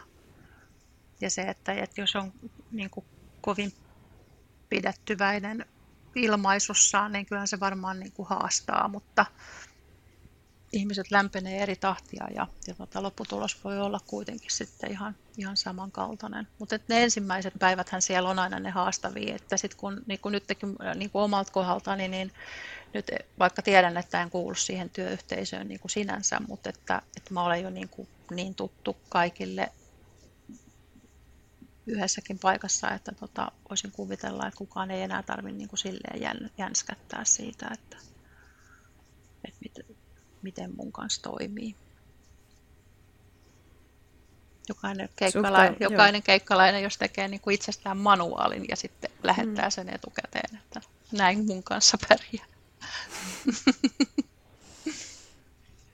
Ja 1.22 1.30
se, 1.30 1.41
että, 1.41 1.74
että 1.74 2.02
jos 2.02 2.15
on 2.15 2.34
niin 2.72 2.89
kuin 2.89 3.06
kovin 3.41 3.74
pidettyväinen 4.69 5.65
ilmaisussaan, 6.15 7.12
niin 7.12 7.26
kyllähän 7.26 7.48
se 7.48 7.60
varmaan 7.60 8.00
niin 8.00 8.12
kuin 8.12 8.30
haastaa, 8.30 8.88
mutta, 8.88 9.26
ihmiset 10.71 11.12
lämpenee 11.12 11.63
eri 11.63 11.75
tahtia 11.75 12.27
ja, 12.36 12.47
ja 12.67 12.75
tota, 12.75 13.03
lopputulos 13.03 13.63
voi 13.63 13.79
olla 13.79 13.99
kuitenkin 14.08 14.51
sitten 14.51 14.91
ihan, 14.91 15.15
ihan 15.38 15.58
samankaltainen. 15.58 16.47
Mutta 16.60 16.79
ne 16.88 17.03
ensimmäiset 17.03 17.53
päiväthän 17.60 18.01
siellä 18.01 18.29
on 18.29 18.39
aina 18.39 18.60
ne 18.60 18.69
haastavia, 18.69 19.36
että 19.36 19.58
sitten 19.58 19.79
kun, 19.79 20.01
niin 20.08 20.19
kuin 20.19 20.32
nytkin 20.32 20.75
niin 20.95 21.10
kuin 21.10 21.21
omalta 21.21 21.51
kohdalta, 21.51 21.95
niin, 21.95 22.12
niin 22.12 22.32
nyt 22.93 23.12
vaikka 23.39 23.62
tiedän, 23.62 23.97
että 23.97 24.21
en 24.21 24.29
kuulu 24.29 24.55
siihen 24.55 24.89
työyhteisöön 24.89 25.67
niin 25.67 25.79
kuin 25.79 25.91
sinänsä, 25.91 26.41
mutta 26.47 26.69
että, 26.69 27.01
että 27.17 27.34
mä 27.34 27.43
olen 27.43 27.63
jo 27.63 27.69
niin, 27.69 27.89
kuin, 27.89 28.08
niin 28.32 28.55
tuttu 28.55 28.97
kaikille 29.10 29.71
yhdessäkin 31.88 32.39
paikassa, 32.39 32.91
että 32.91 33.12
tota, 33.12 33.51
voisin 33.69 33.91
kuvitella, 33.91 34.47
että 34.47 34.58
kukaan 34.58 34.91
ei 34.91 35.01
enää 35.01 35.23
tarvitse 35.23 35.58
niin 35.58 35.69
kuin 35.69 35.79
silleen 35.79 36.49
jänskättää 36.58 37.25
siitä, 37.25 37.69
että, 37.73 37.97
että 39.43 39.60
mit, 39.62 39.99
miten 40.41 40.75
mun 40.78 40.91
kanssa 40.91 41.21
toimii. 41.21 41.75
Jokainen 44.69 45.10
keikkalainen, 45.15 45.73
Suhtaan, 45.73 45.91
jokainen 45.91 46.23
keikkalainen 46.23 46.84
jos 46.84 46.97
tekee 46.97 47.28
niin 47.28 47.41
kuin 47.41 47.54
itsestään 47.54 47.97
manuaalin 47.97 48.65
ja 48.69 48.75
sitten 48.75 49.12
lähettää 49.23 49.65
mm. 49.65 49.71
sen 49.71 49.89
etukäteen, 49.89 50.58
että 50.58 50.82
näin 51.12 51.45
mun 51.45 51.63
kanssa 51.63 51.97
pärjää. 52.10 52.45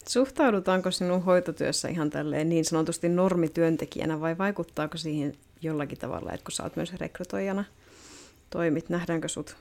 Suhtaudutaanko 0.10 0.92
sinun 0.92 1.24
hoitotyössä 1.24 1.88
ihan 1.88 2.10
tälleen 2.10 2.50
niin 2.50 2.66
sanotusti 2.66 3.10
normityöntekijänä 3.10 4.20
vai 4.20 4.38
vaikuttaako 4.38 4.98
siihen 4.98 5.38
jollakin 5.62 5.98
tavalla, 5.98 6.34
että 6.34 6.44
kun 6.44 6.52
sä 6.52 6.64
oot 6.64 6.76
myös 6.76 6.94
rekrytoijana 6.94 7.66
toimit, 8.50 8.90
nähdäänkö 8.90 9.28
sut 9.28 9.58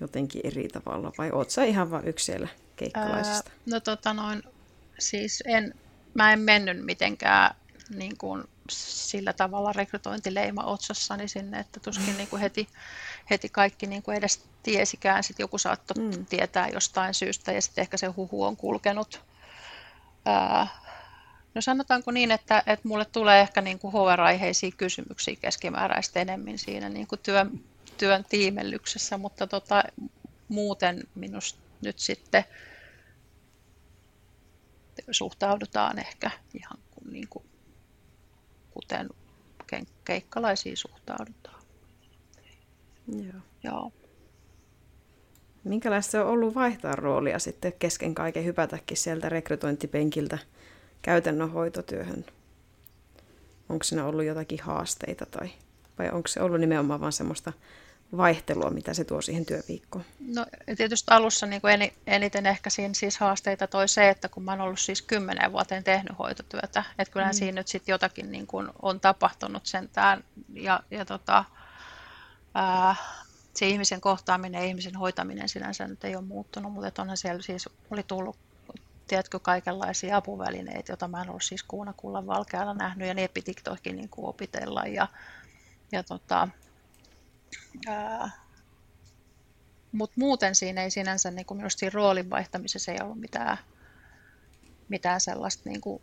jotenkin 0.00 0.40
eri 0.44 0.68
tavalla 0.68 1.12
vai 1.18 1.30
oot 1.30 1.50
sä 1.50 1.64
ihan 1.64 1.90
vain 1.90 2.08
yksi 2.08 2.24
siellä 2.24 2.48
keikkalaisista? 2.76 3.50
Ää, 3.50 3.56
no 3.66 3.80
tota 3.80 4.14
noin, 4.14 4.42
siis 4.98 5.42
en, 5.46 5.74
mä 6.14 6.32
en 6.32 6.40
mennyt 6.40 6.84
mitenkään 6.84 7.54
niin 7.90 8.18
kuin 8.18 8.44
sillä 8.70 9.32
tavalla 9.32 9.72
rekrytointileima 9.72 10.64
otsassani 10.64 11.28
sinne, 11.28 11.58
että 11.58 11.80
tuskin 11.80 12.16
niin 12.16 12.28
kuin 12.28 12.40
heti, 12.40 12.68
heti 13.30 13.48
kaikki 13.48 13.86
niin 13.86 14.02
kuin 14.02 14.16
edes 14.16 14.44
tiesikään. 14.62 15.24
Sitten 15.24 15.44
joku 15.44 15.58
saattoi 15.58 16.04
mm. 16.04 16.26
tietää 16.26 16.68
jostain 16.68 17.14
syystä 17.14 17.52
ja 17.52 17.62
sitten 17.62 17.82
ehkä 17.82 17.96
se 17.96 18.06
huhu 18.06 18.44
on 18.44 18.56
kulkenut. 18.56 19.20
Ää, 20.26 20.66
no 21.54 21.60
sanotaanko 21.60 22.10
niin, 22.10 22.30
että, 22.30 22.62
että 22.66 22.88
mulle 22.88 23.04
tulee 23.04 23.40
ehkä 23.40 23.60
niin 23.60 23.78
kuin 23.78 23.92
HR-aiheisia 23.92 24.70
kysymyksiä 24.76 25.36
keskimääräistä 25.40 26.20
enemmän 26.20 26.58
siinä 26.58 26.88
niin 26.88 27.06
kuin 27.06 27.20
työn, 27.22 27.60
työn 27.98 28.24
tiimellyksessä, 28.28 29.18
mutta 29.18 29.46
tota, 29.46 29.82
muuten 30.48 31.02
minusta 31.14 31.60
nyt 31.84 31.98
sitten 31.98 32.44
suhtaudutaan 35.10 35.98
ehkä 35.98 36.30
ihan 36.54 36.78
kuin, 36.90 37.12
niin 37.12 37.28
kuin, 37.28 37.44
kuten 38.70 39.08
keikkalaisiin 40.04 40.76
suhtaudutaan. 40.76 41.62
Joo. 43.08 43.42
Joo. 43.62 43.92
Minkälaista 45.64 46.10
se 46.10 46.20
on 46.20 46.26
ollut 46.26 46.54
vaihtaa 46.54 46.96
roolia 46.96 47.38
sitten 47.38 47.72
kesken 47.72 48.14
kaiken 48.14 48.44
hypätäkin 48.44 48.96
sieltä 48.96 49.28
rekrytointipenkiltä 49.28 50.38
käytännön 51.02 51.50
hoitotyöhön? 51.50 52.24
Onko 53.68 53.84
siinä 53.84 54.06
ollut 54.06 54.24
jotakin 54.24 54.62
haasteita 54.62 55.26
tai 55.26 55.50
vai 55.98 56.10
onko 56.10 56.28
se 56.28 56.40
ollut 56.40 56.60
nimenomaan 56.60 57.00
vain 57.00 57.12
semmoista 57.12 57.52
vaihtelua, 58.16 58.70
mitä 58.70 58.94
se 58.94 59.04
tuo 59.04 59.22
siihen 59.22 59.46
työviikkoon? 59.46 60.04
No 60.34 60.46
tietysti 60.76 61.10
alussa 61.10 61.46
niin 61.46 61.60
kuin 61.60 61.92
eniten 62.06 62.46
ehkä 62.46 62.70
siinä 62.70 62.94
siis 62.94 63.18
haasteita 63.18 63.66
toi 63.66 63.88
se, 63.88 64.08
että 64.08 64.28
kun 64.28 64.42
mä 64.42 64.52
oon 64.52 64.60
ollut 64.60 64.80
siis 64.80 65.02
kymmenen 65.02 65.52
vuoteen 65.52 65.84
tehnyt 65.84 66.18
hoitotyötä, 66.18 66.84
että 66.98 67.12
kyllähän 67.12 67.34
mm. 67.34 67.38
siinä 67.38 67.60
nyt 67.60 67.68
sitten 67.68 67.92
jotakin 67.92 68.32
niin 68.32 68.46
kuin 68.46 68.68
on 68.82 69.00
tapahtunut 69.00 69.66
sentään 69.66 70.24
ja, 70.52 70.80
ja 70.90 71.04
tota, 71.04 71.44
ää, 72.54 72.96
se 73.54 73.68
ihmisen 73.68 74.00
kohtaaminen 74.00 74.62
ja 74.62 74.68
ihmisen 74.68 74.96
hoitaminen 74.96 75.48
sinänsä 75.48 75.88
nyt 75.88 76.04
ei 76.04 76.16
ole 76.16 76.24
muuttunut, 76.24 76.72
mutta 76.72 77.02
onhan 77.02 77.16
siellä 77.16 77.42
siis 77.42 77.68
oli 77.90 78.02
tullut 78.02 78.36
tiedätkö, 79.08 79.38
kaikenlaisia 79.38 80.16
apuvälineitä, 80.16 80.92
joita 80.92 81.08
mä 81.08 81.22
en 81.22 81.28
ollut 81.28 81.42
siis 81.42 81.62
kuunakullan 81.62 82.26
valkealla 82.26 82.74
nähnyt, 82.74 83.08
ja 83.08 83.14
ne 83.14 83.28
piti 83.28 83.54
toki 83.64 83.92
niin 83.92 84.08
kuin 84.08 84.26
opitella. 84.26 84.82
Ja, 84.82 85.08
ja 85.92 86.02
tota, 86.02 86.48
mutta 89.92 90.14
muuten 90.18 90.54
siinä 90.54 90.82
ei 90.82 90.90
sinänsä, 90.90 91.30
niin 91.30 91.46
kuin 91.46 91.60
siinä 91.68 91.90
roolin 91.94 92.30
vaihtamisessa 92.30 92.92
ei 92.92 92.98
ollut 93.02 93.20
mitään, 93.20 93.58
mitään 94.88 95.20
sellaista 95.20 95.68
niin 95.70 95.80
kuin 95.80 96.02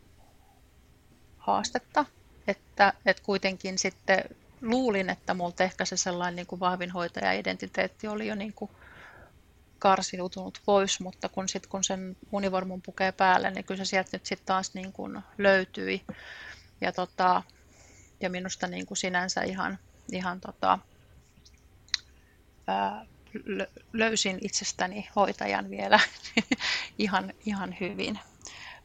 haastetta. 1.37 2.05
Että, 2.47 2.93
että 3.05 3.23
kuitenkin 3.23 3.77
sitten 3.77 4.23
luulin, 4.61 5.09
että 5.09 5.33
multa 5.33 5.63
ehkä 5.63 5.85
se 5.85 5.97
sellainen 5.97 6.35
niin 6.35 6.47
kuin 6.47 6.59
vahvin 6.59 6.91
hoitaja-identiteetti 6.91 8.07
oli 8.07 8.27
jo 8.27 8.35
niin 8.35 8.53
kuin 8.53 8.71
karsiutunut 9.79 10.61
pois, 10.65 10.99
mutta 10.99 11.29
kun, 11.29 11.49
sit, 11.49 11.67
kun 11.67 11.83
sen 11.83 12.17
univormun 12.31 12.81
pukee 12.81 13.11
päälle, 13.11 13.51
niin 13.51 13.65
kyllä 13.65 13.85
se 13.85 13.89
sieltä 13.89 14.09
nyt 14.13 14.25
sitten 14.25 14.45
taas 14.45 14.73
niin 14.73 14.93
kuin 14.93 15.21
löytyi. 15.37 16.01
Ja, 16.81 16.91
tota, 16.91 17.43
ja 18.21 18.29
minusta 18.29 18.67
niin 18.67 18.85
kuin 18.85 18.97
sinänsä 18.97 19.41
ihan, 19.41 19.79
ihan 20.11 20.41
tota, 20.41 20.79
ää, 22.67 23.05
löysin 23.93 24.37
itsestäni 24.41 25.07
hoitajan 25.15 25.69
vielä 25.69 25.99
ihan, 26.97 27.33
ihan 27.45 27.75
hyvin. 27.79 28.19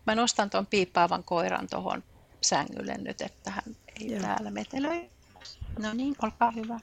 Mä 0.07 0.15
nostan 0.15 0.51
tuon 0.51 0.67
piippaavan 0.67 1.25
koiran 1.25 1.69
tuohon 1.71 2.05
sängylle 2.43 2.99
nyt, 2.99 3.21
että 3.21 3.51
hän 3.51 3.77
ei 4.01 4.11
Joo. 4.11 4.21
täällä 4.21 4.51
metelöi. 4.51 5.11
No 5.79 5.93
niin, 5.93 6.15
olkaa 6.23 6.51
hyvä. 6.51 6.81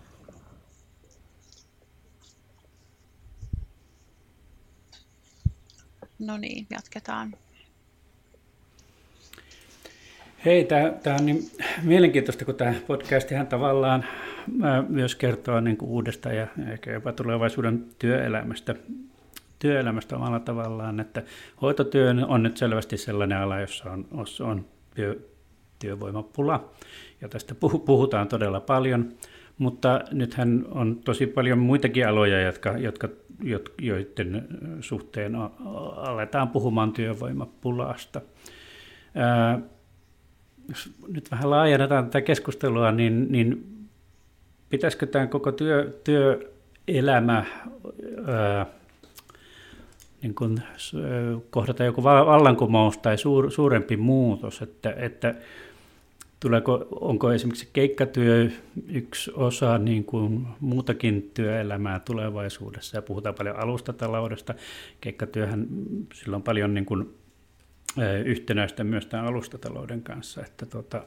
No 6.20 6.38
niin, 6.38 6.68
jatketaan. 6.70 7.38
Hei, 10.46 10.64
tämä 10.64 11.16
on 11.20 11.26
niin 11.26 11.44
mielenkiintoista, 11.84 12.46
kun 12.46 12.56
tämä 12.56 12.74
podcast 12.88 13.32
ihan 13.32 13.48
tavallaan 13.48 14.06
myös 14.90 15.16
kertoo 15.16 15.60
niin 15.60 15.78
kuin 15.78 15.90
uudesta 15.90 16.34
ja 16.34 16.48
ehkä 16.72 16.92
jopa 16.92 17.12
tulevaisuuden 17.12 17.86
työelämästä, 18.00 18.76
työelämästä 19.60 20.16
omalla 20.16 20.40
tavallaan, 20.40 21.00
että 21.00 21.24
hoitotyö 21.62 22.14
on 22.28 22.44
nyt 22.44 22.58
selvästi 22.58 22.98
sellainen 22.98 23.38
ala, 23.38 23.60
jossa 23.60 23.92
on, 23.92 24.08
on 24.42 24.66
työ, 24.96 25.20
työvoimapula, 25.80 26.70
ja 27.22 27.30
tästä 27.30 27.56
puhutaan 27.86 28.28
todella 28.28 28.60
paljon, 28.60 29.12
mutta 29.58 30.02
nythän 30.12 30.66
on 30.72 30.96
tosi 31.06 31.28
paljon 31.28 31.60
muitakin 31.60 32.08
aloja, 32.08 32.42
jotka, 32.42 32.78
jotka, 32.78 33.10
joiden 33.82 34.48
suhteen 34.80 35.36
aletaan 35.96 36.50
puhumaan 36.50 36.94
työvoimapulasta. 36.94 38.22
Jos 40.70 40.90
nyt 41.08 41.32
vähän 41.32 41.50
laajennetaan 41.50 42.06
tätä 42.06 42.22
keskustelua, 42.22 42.92
niin, 42.92 43.32
niin 43.32 43.78
pitäisikö 44.70 45.06
tämä 45.06 45.28
koko 45.28 45.52
työ, 45.52 46.00
työelämä 46.04 47.46
ää, 48.26 48.66
niin 50.22 50.36
kuin, 50.36 50.62
kohdata 51.50 51.84
joku 51.84 52.04
vallankumous 52.04 52.98
tai 52.98 53.18
suur, 53.18 53.52
suurempi 53.52 53.98
muutos, 53.98 54.62
että, 54.62 54.94
että 54.98 55.36
tuleeko, 56.40 56.88
onko 56.92 57.32
esimerkiksi 57.32 57.70
keikkatyö 57.74 58.50
yksi 58.88 59.32
osa 59.36 59.78
niin 59.78 60.04
kuin 60.04 60.48
muutakin 60.60 61.32
työelämää 61.34 62.00
tulevaisuudessa 62.00 62.98
ja 62.98 63.02
puhutaan 63.02 63.36
paljon 63.36 63.60
alustataloudesta. 63.60 64.54
Keikkatyöhän 65.02 65.68
sillä 66.14 66.36
on 66.36 66.44
paljon 66.44 66.74
niin 66.74 66.86
kuin, 66.86 67.14
yhtenäistä 68.26 68.84
myös 68.84 69.06
tämän 69.06 69.26
alustatalouden 69.26 70.02
kanssa, 70.02 70.42
että 70.46 70.66
tota, 70.66 71.04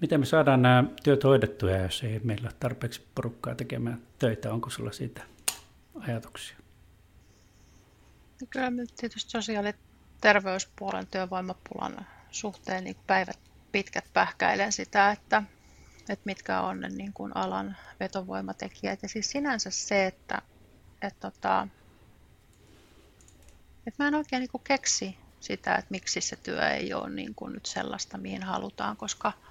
Miten 0.00 0.20
me 0.20 0.26
saadaan 0.26 0.62
nämä 0.62 0.84
työt 1.02 1.24
hoidettua, 1.24 1.70
jos 1.70 2.02
ei 2.02 2.20
meillä 2.24 2.46
ole 2.46 2.56
tarpeeksi 2.60 3.06
porukkaa 3.14 3.54
tekemään 3.54 4.02
töitä? 4.18 4.52
Onko 4.52 4.70
sulla 4.70 4.92
siitä 4.92 5.22
ajatuksia? 6.00 6.56
No 8.40 8.46
kyllä 8.50 8.70
tietysti 9.00 9.30
sosiaali- 9.30 9.68
ja 9.68 9.72
terveyspuolen 10.20 11.06
työvoimapulan 11.06 12.06
suhteen 12.30 12.84
niin 12.84 12.96
päivät 13.06 13.38
pitkät 13.72 14.04
pähkäilen 14.12 14.72
sitä, 14.72 15.10
että, 15.10 15.42
että 16.00 16.22
mitkä 16.24 16.60
on 16.60 16.80
ne 16.80 16.88
niin 16.88 17.12
kuin 17.12 17.36
alan 17.36 17.76
vetovoimatekijät. 18.00 19.02
Ja 19.02 19.08
siis 19.08 19.30
sinänsä 19.30 19.70
se, 19.70 20.06
että, 20.06 20.42
että, 21.02 21.28
että, 21.28 21.68
että 23.86 24.04
mä 24.04 24.08
en 24.08 24.14
oikein 24.14 24.40
niin 24.40 24.50
kuin 24.50 24.64
keksi 24.64 25.16
sitä, 25.40 25.74
että 25.74 25.90
miksi 25.90 26.20
se 26.20 26.36
työ 26.36 26.68
ei 26.68 26.94
ole 26.94 27.10
niin 27.10 27.34
kuin 27.34 27.52
nyt 27.52 27.66
sellaista, 27.66 28.18
mihin 28.18 28.42
halutaan, 28.42 28.96
koska– 28.96 29.32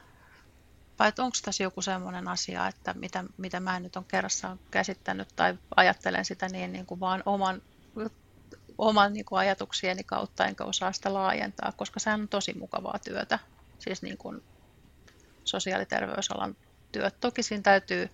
vai 0.99 1.11
onko 1.19 1.37
tässä 1.45 1.63
joku 1.63 1.81
sellainen 1.81 2.27
asia, 2.27 2.67
että 2.67 2.93
mitä, 2.93 3.23
mitä 3.37 3.59
mä 3.59 3.77
en 3.77 3.83
nyt 3.83 3.95
on 3.95 4.05
kerrassaan 4.05 4.59
käsittänyt 4.71 5.27
tai 5.35 5.57
ajattelen 5.75 6.25
sitä 6.25 6.49
niin, 6.49 6.71
niin 6.71 6.85
kuin 6.85 6.99
vaan 6.99 7.23
oman, 7.25 7.61
oman 8.77 9.13
niin 9.13 9.25
kuin 9.25 9.39
ajatuksieni 9.39 10.03
kautta, 10.03 10.45
enkä 10.45 10.63
osaa 10.63 10.91
sitä 10.91 11.13
laajentaa, 11.13 11.73
koska 11.77 11.99
sehän 11.99 12.21
on 12.21 12.29
tosi 12.29 12.53
mukavaa 12.53 12.99
työtä, 13.03 13.39
siis 13.79 14.01
niin 14.01 14.17
kuin 14.17 14.43
sosiaaliterveysalan 15.43 16.57
työt. 16.91 17.19
Toki 17.19 17.43
siinä 17.43 17.63
täytyy, 17.63 18.09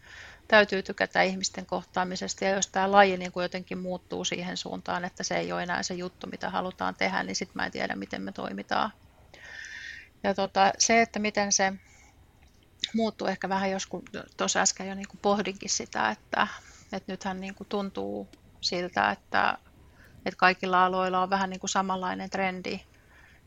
täytyy 0.47 0.83
tykätä 0.83 1.21
ihmisten 1.21 1.65
kohtaamisesta, 1.65 2.45
ja 2.45 2.51
jos 2.51 2.67
tämä 2.67 2.91
laji 2.91 3.17
niin 3.17 3.31
kuin 3.31 3.41
jotenkin 3.41 3.77
muuttuu 3.77 4.25
siihen 4.25 4.57
suuntaan, 4.57 5.05
että 5.05 5.23
se 5.23 5.37
ei 5.37 5.51
ole 5.51 5.63
enää 5.63 5.83
se 5.83 5.93
juttu, 5.93 6.27
mitä 6.27 6.49
halutaan 6.49 6.95
tehdä, 6.95 7.23
niin 7.23 7.35
sitten 7.35 7.55
mä 7.55 7.65
en 7.65 7.71
tiedä, 7.71 7.95
miten 7.95 8.21
me 8.21 8.31
toimitaan. 8.31 8.91
Ja 10.23 10.33
tota, 10.33 10.71
se, 10.77 11.01
että 11.01 11.19
miten 11.19 11.51
se 11.51 11.73
muuttuu 12.93 13.27
ehkä 13.27 13.49
vähän 13.49 13.71
joskus, 13.71 14.03
tuossa 14.37 14.61
äsken 14.61 14.87
jo 14.87 14.95
niin 14.95 15.07
kuin 15.07 15.19
pohdinkin 15.21 15.69
sitä, 15.69 16.09
että, 16.09 16.47
että 16.93 17.11
nythän 17.11 17.41
niin 17.41 17.55
kuin 17.55 17.67
tuntuu 17.69 18.27
siltä, 18.61 19.11
että, 19.11 19.57
että 20.25 20.37
kaikilla 20.37 20.85
aloilla 20.85 21.21
on 21.21 21.29
vähän 21.29 21.49
niin 21.49 21.59
kuin 21.59 21.69
samanlainen 21.69 22.29
trendi, 22.29 22.79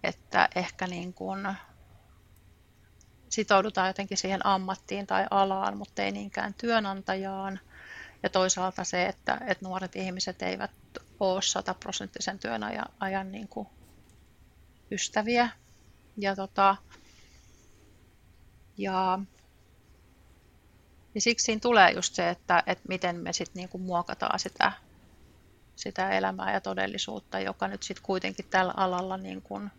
että 0.05 0.49
ehkä 0.55 0.87
niin 0.87 1.15
kuin 1.15 1.49
sitoudutaan 3.29 3.88
jotenkin 3.88 4.19
siihen 4.19 4.47
ammattiin 4.47 5.07
tai 5.07 5.27
alaan, 5.31 5.77
mutta 5.77 6.03
ei 6.03 6.12
niinkään 6.12 6.55
työnantajaan. 6.55 7.61
Ja 8.23 8.29
toisaalta 8.29 8.85
se, 8.85 9.07
että, 9.07 9.41
että 9.47 9.64
nuoret 9.64 9.97
ihmiset 9.97 10.43
eivät 10.43 10.71
ole 11.21 11.43
sataprosenttisen 11.43 12.38
työn 12.38 12.62
ajan, 12.62 12.87
ajan 13.01 13.33
niin 13.33 13.49
kuin 13.49 13.69
ystäviä. 14.91 15.49
Ja 16.17 16.37
tota, 16.37 16.77
ja, 18.79 19.19
ja 21.14 21.21
siksi 21.21 21.45
siinä 21.45 21.61
tulee 21.61 21.93
just 21.93 22.14
se, 22.14 22.31
että, 22.31 22.62
että 22.67 22.85
miten 22.88 23.17
me 23.17 23.33
sitten 23.33 23.61
niinku 23.61 23.79
muokataan 23.79 24.38
sitä, 24.38 24.73
sitä 25.77 26.11
elämää 26.11 26.53
ja 26.53 26.61
todellisuutta, 26.61 27.41
joka 27.41 27.69
nyt 27.69 27.83
sitten 27.83 28.05
kuitenkin 28.05 28.47
tällä 28.51 28.75
alalla 28.77 29.17
niin 29.17 29.43
kuin 29.43 29.71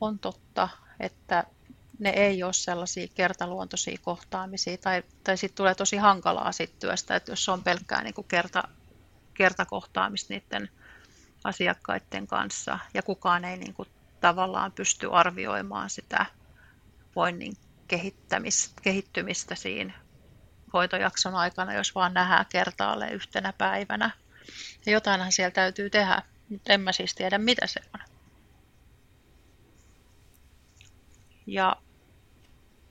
on 0.00 0.18
totta, 0.18 0.68
että 1.00 1.44
ne 2.00 2.10
ei 2.10 2.42
ole 2.42 2.52
sellaisia 2.52 3.08
kertaluontoisia 3.14 3.98
kohtaamisia, 4.02 4.78
tai, 4.78 5.02
tai 5.24 5.36
sitten 5.36 5.56
tulee 5.56 5.74
tosi 5.74 5.96
hankalaa 5.96 6.52
sit 6.52 6.78
työstä, 6.78 7.16
että 7.16 7.32
jos 7.32 7.48
on 7.48 7.62
pelkkää 7.62 8.02
niin 8.02 8.14
kuin 8.14 8.28
kerta, 8.28 8.62
kertakohtaamista 9.34 10.34
niiden 10.34 10.68
asiakkaiden 11.44 12.26
kanssa, 12.26 12.78
ja 12.94 13.02
kukaan 13.02 13.44
ei 13.44 13.56
niin 13.56 13.74
kuin 13.74 13.88
tavallaan 14.20 14.72
pysty 14.72 15.08
arvioimaan 15.12 15.90
sitä 15.90 16.26
voinnin 17.16 17.52
kehittymistä 18.82 19.54
siinä 19.54 19.94
hoitojakson 20.72 21.34
aikana, 21.34 21.74
jos 21.74 21.94
vaan 21.94 22.14
nähdään 22.14 22.46
kertaalle 22.48 23.10
yhtenä 23.10 23.52
päivänä. 23.58 24.10
Ja 24.86 24.92
jotainhan 24.92 25.32
siellä 25.32 25.50
täytyy 25.50 25.90
tehdä, 25.90 26.22
mutta 26.48 26.72
en 26.72 26.80
mä 26.80 26.92
siis 26.92 27.14
tiedä, 27.14 27.38
mitä 27.38 27.66
se 27.66 27.80
on. 27.94 28.00
Ja 31.46 31.76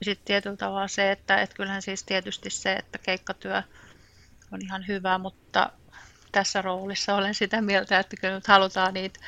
sitten 0.06 0.26
tietyllä 0.26 0.58
tavalla 0.58 0.88
se, 0.88 1.12
että, 1.12 1.42
että 1.42 1.56
kyllähän 1.56 1.82
siis 1.82 2.04
tietysti 2.04 2.50
se, 2.50 2.74
että 2.74 2.98
keikkatyö 2.98 3.64
on 4.52 4.60
ihan 4.62 4.88
hyvä, 4.88 5.18
mutta 5.18 5.72
tässä 6.32 6.62
roolissa 6.62 7.16
olen 7.16 7.36
sitä 7.36 7.62
mieltä, 7.62 8.00
että 8.00 8.18
kyllä 8.18 8.36
nyt 8.36 8.48
halutaan 8.48 8.94
niitä 8.94 9.20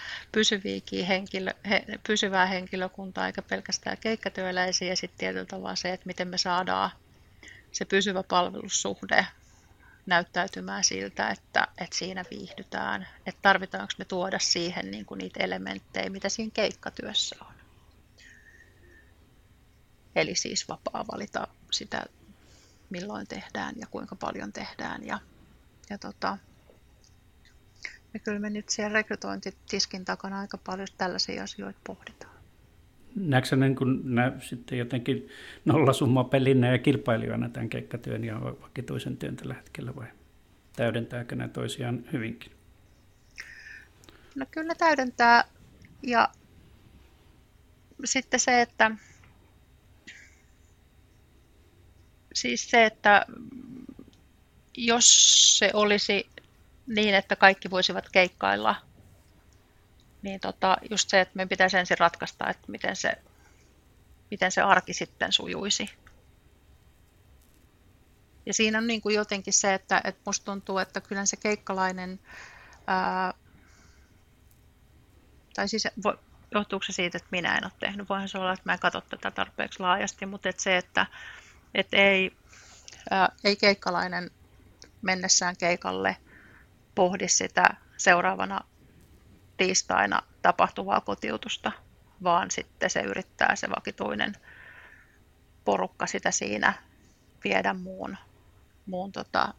henkilö, 1.08 1.54
he, 1.70 1.86
pysyvää 2.08 2.46
henkilökuntaa, 2.46 3.28
eikä 3.28 3.42
pelkästään 3.42 3.98
keikkatyöläisiä, 3.98 4.88
ja 4.88 4.96
sitten 4.96 5.20
tietyllä 5.20 5.46
tavalla 5.46 5.76
se, 5.76 5.94
että 5.94 6.08
miten 6.08 6.28
me 6.28 6.38
saadaan 6.38 6.92
se 7.72 7.86
pysyvä 7.86 8.24
palvelussuhde 8.24 9.28
näyttäytymään 10.06 10.84
siltä, 10.84 11.30
että, 11.30 11.68
että 11.78 11.98
siinä 11.98 12.26
viihdytään, 12.32 13.08
että 13.26 13.40
tarvitaanko 13.42 13.94
me 13.98 14.06
tuoda 14.06 14.40
siihen 14.40 14.92
niin 14.92 15.06
kuin 15.06 15.18
niitä 15.18 15.44
elementtejä, 15.44 16.10
mitä 16.10 16.30
siinä 16.30 16.52
keikkatyössä 16.54 17.36
on. 17.42 17.51
Eli 20.16 20.36
siis 20.36 20.70
vapaa 20.70 21.06
valita 21.12 21.48
sitä, 21.72 22.06
milloin 22.90 23.28
tehdään 23.28 23.76
ja 23.78 23.88
kuinka 23.88 24.16
paljon 24.16 24.54
tehdään. 24.54 25.06
Ja, 25.06 25.20
ja 25.90 25.98
tota, 25.98 26.38
ja 28.14 28.20
kyllä 28.20 28.40
me 28.40 28.50
nyt 28.50 28.70
siellä 28.70 28.94
rekrytointitiskin 28.94 30.06
takana 30.06 30.40
aika 30.40 30.58
paljon 30.58 30.88
tällaisia 30.98 31.44
asioita 31.44 31.80
pohditaan. 31.84 32.32
Näetkö 33.16 33.56
niin 33.56 33.76
kun 33.76 34.02
nä, 34.16 34.32
sitten 34.40 34.78
jotenkin 34.78 35.30
nollasumma 35.66 36.24
pelinä 36.24 36.72
ja 36.72 36.78
kilpailijana 36.78 37.50
tämän 37.50 37.70
keikkatyön 37.70 38.24
ja 38.24 38.42
vakituisen 38.42 39.18
työn 39.18 39.36
tällä 39.36 39.54
hetkellä 39.54 39.96
vai 39.96 40.08
täydentääkö 40.76 41.36
ne 41.36 41.48
toisiaan 41.48 42.06
hyvinkin? 42.14 42.52
No 44.36 44.46
kyllä 44.52 44.76
täydentää 44.76 45.44
ja 46.02 46.30
sitten 48.06 48.40
se, 48.40 48.62
että 48.62 48.92
siis 52.42 52.70
se, 52.70 52.86
että 52.86 53.26
jos 54.78 55.06
se 55.58 55.72
olisi 55.74 56.30
niin, 56.88 57.16
että 57.16 57.36
kaikki 57.36 57.70
voisivat 57.70 58.10
keikkailla, 58.10 58.76
niin 60.22 60.40
tota, 60.40 60.78
just 60.90 61.10
se, 61.10 61.22
että 61.22 61.32
meidän 61.36 61.50
pitäisi 61.50 61.78
ensin 61.78 61.98
ratkaista, 61.98 62.50
että 62.50 62.72
miten 62.72 62.96
se, 62.96 63.12
miten 64.32 64.52
se 64.52 64.62
arki 64.62 64.94
sitten 64.94 65.34
sujuisi. 65.34 65.90
Ja 68.46 68.54
siinä 68.54 68.78
on 68.78 68.88
niin 68.88 69.02
kuin 69.02 69.16
jotenkin 69.16 69.54
se, 69.54 69.74
että, 69.74 70.02
että 70.04 70.22
musta 70.26 70.46
tuntuu, 70.46 70.78
että 70.78 71.02
kyllä 71.02 71.26
se 71.26 71.38
keikkalainen, 71.38 72.20
ää, 72.88 73.34
tai 75.54 75.68
siis 75.68 75.88
johtuuko 76.52 76.84
se 76.84 76.94
siitä, 76.94 77.18
että 77.18 77.28
minä 77.32 77.58
en 77.58 77.66
ole 77.66 77.72
tehnyt, 77.80 78.10
voihan 78.10 78.30
se 78.30 78.38
olla, 78.38 78.54
että 78.54 78.64
mä 78.66 78.74
en 78.74 78.80
katso 78.80 79.02
tätä 79.02 79.32
tarpeeksi 79.32 79.80
laajasti, 79.80 80.26
mutta 80.26 80.50
että 80.50 80.64
se, 80.64 80.78
että, 80.78 81.06
että 81.76 81.98
ei, 81.98 82.32
ää, 83.10 83.30
ei 83.44 83.56
keikkalainen 83.56 84.32
mennessään 85.02 85.58
keikalle 85.58 86.18
pohdi 86.96 87.28
sitä 87.28 87.70
seuraavana 87.98 88.62
tiistaina 89.58 90.22
tapahtuvaa 90.42 91.02
kotiutusta, 91.02 91.72
vaan 92.24 92.52
sitten 92.52 92.90
se 92.90 93.00
yrittää 93.00 93.56
se 93.56 93.70
vakituinen 93.70 94.34
porukka 95.66 96.08
sitä 96.08 96.32
siinä 96.32 96.74
viedä 97.44 97.74
muun, 97.74 98.18
muun 98.86 99.12
tota, 99.12 99.54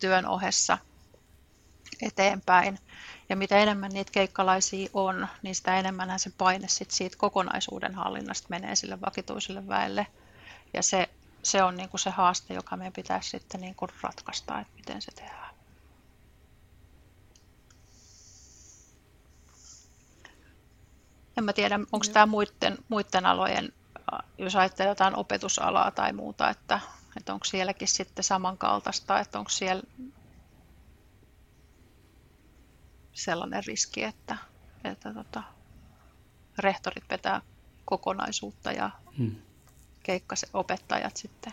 työn 0.00 0.26
ohessa 0.26 0.78
eteenpäin. 2.02 2.78
Ja 3.28 3.36
mitä 3.36 3.58
enemmän 3.58 3.90
niitä 3.92 4.12
keikkalaisia 4.12 4.88
on, 4.92 5.28
niin 5.42 5.54
sitä 5.54 5.78
enemmän 5.78 6.18
se 6.18 6.30
paine 6.38 6.68
sit 6.68 6.90
siitä 6.90 7.16
kokonaisuuden 7.16 7.94
hallinnasta 7.94 8.46
menee 8.50 8.76
sille 8.76 9.00
vakituiselle 9.00 9.68
väelle. 9.68 10.06
Ja 10.74 10.82
se, 10.82 11.08
se 11.42 11.62
on 11.62 11.76
niinku 11.76 11.98
se 11.98 12.10
haaste, 12.10 12.54
joka 12.54 12.76
meidän 12.76 12.92
pitäisi 12.92 13.30
sitten 13.30 13.60
niinku 13.60 13.86
ratkaista, 14.02 14.60
että 14.60 14.72
miten 14.76 15.02
se 15.02 15.12
tehdään. 15.12 15.54
En 21.36 21.44
mä 21.44 21.52
tiedä, 21.52 21.80
onko 21.92 22.06
tämä 22.12 22.26
muiden, 22.26 22.78
muiden 22.88 23.26
alojen, 23.26 23.72
jos 24.38 24.56
ajattelee 24.56 24.90
jotain 24.90 25.16
opetusalaa 25.16 25.90
tai 25.90 26.12
muuta, 26.12 26.50
että, 26.50 26.80
että 27.16 27.32
onko 27.32 27.44
sielläkin 27.44 27.88
sitten 27.88 28.24
samankaltaista, 28.24 29.20
että 29.20 29.38
onko 29.38 29.50
siellä 29.50 29.82
sellainen 33.12 33.64
riski, 33.66 34.04
että, 34.04 34.36
että 34.84 35.14
tota, 35.14 35.42
rehtorit 36.58 37.04
vetää 37.10 37.40
kokonaisuutta 37.84 38.72
ja 38.72 38.90
hmm. 39.18 39.36
Keikkaset 40.04 40.50
opettajat 40.52 41.16
sitten 41.16 41.52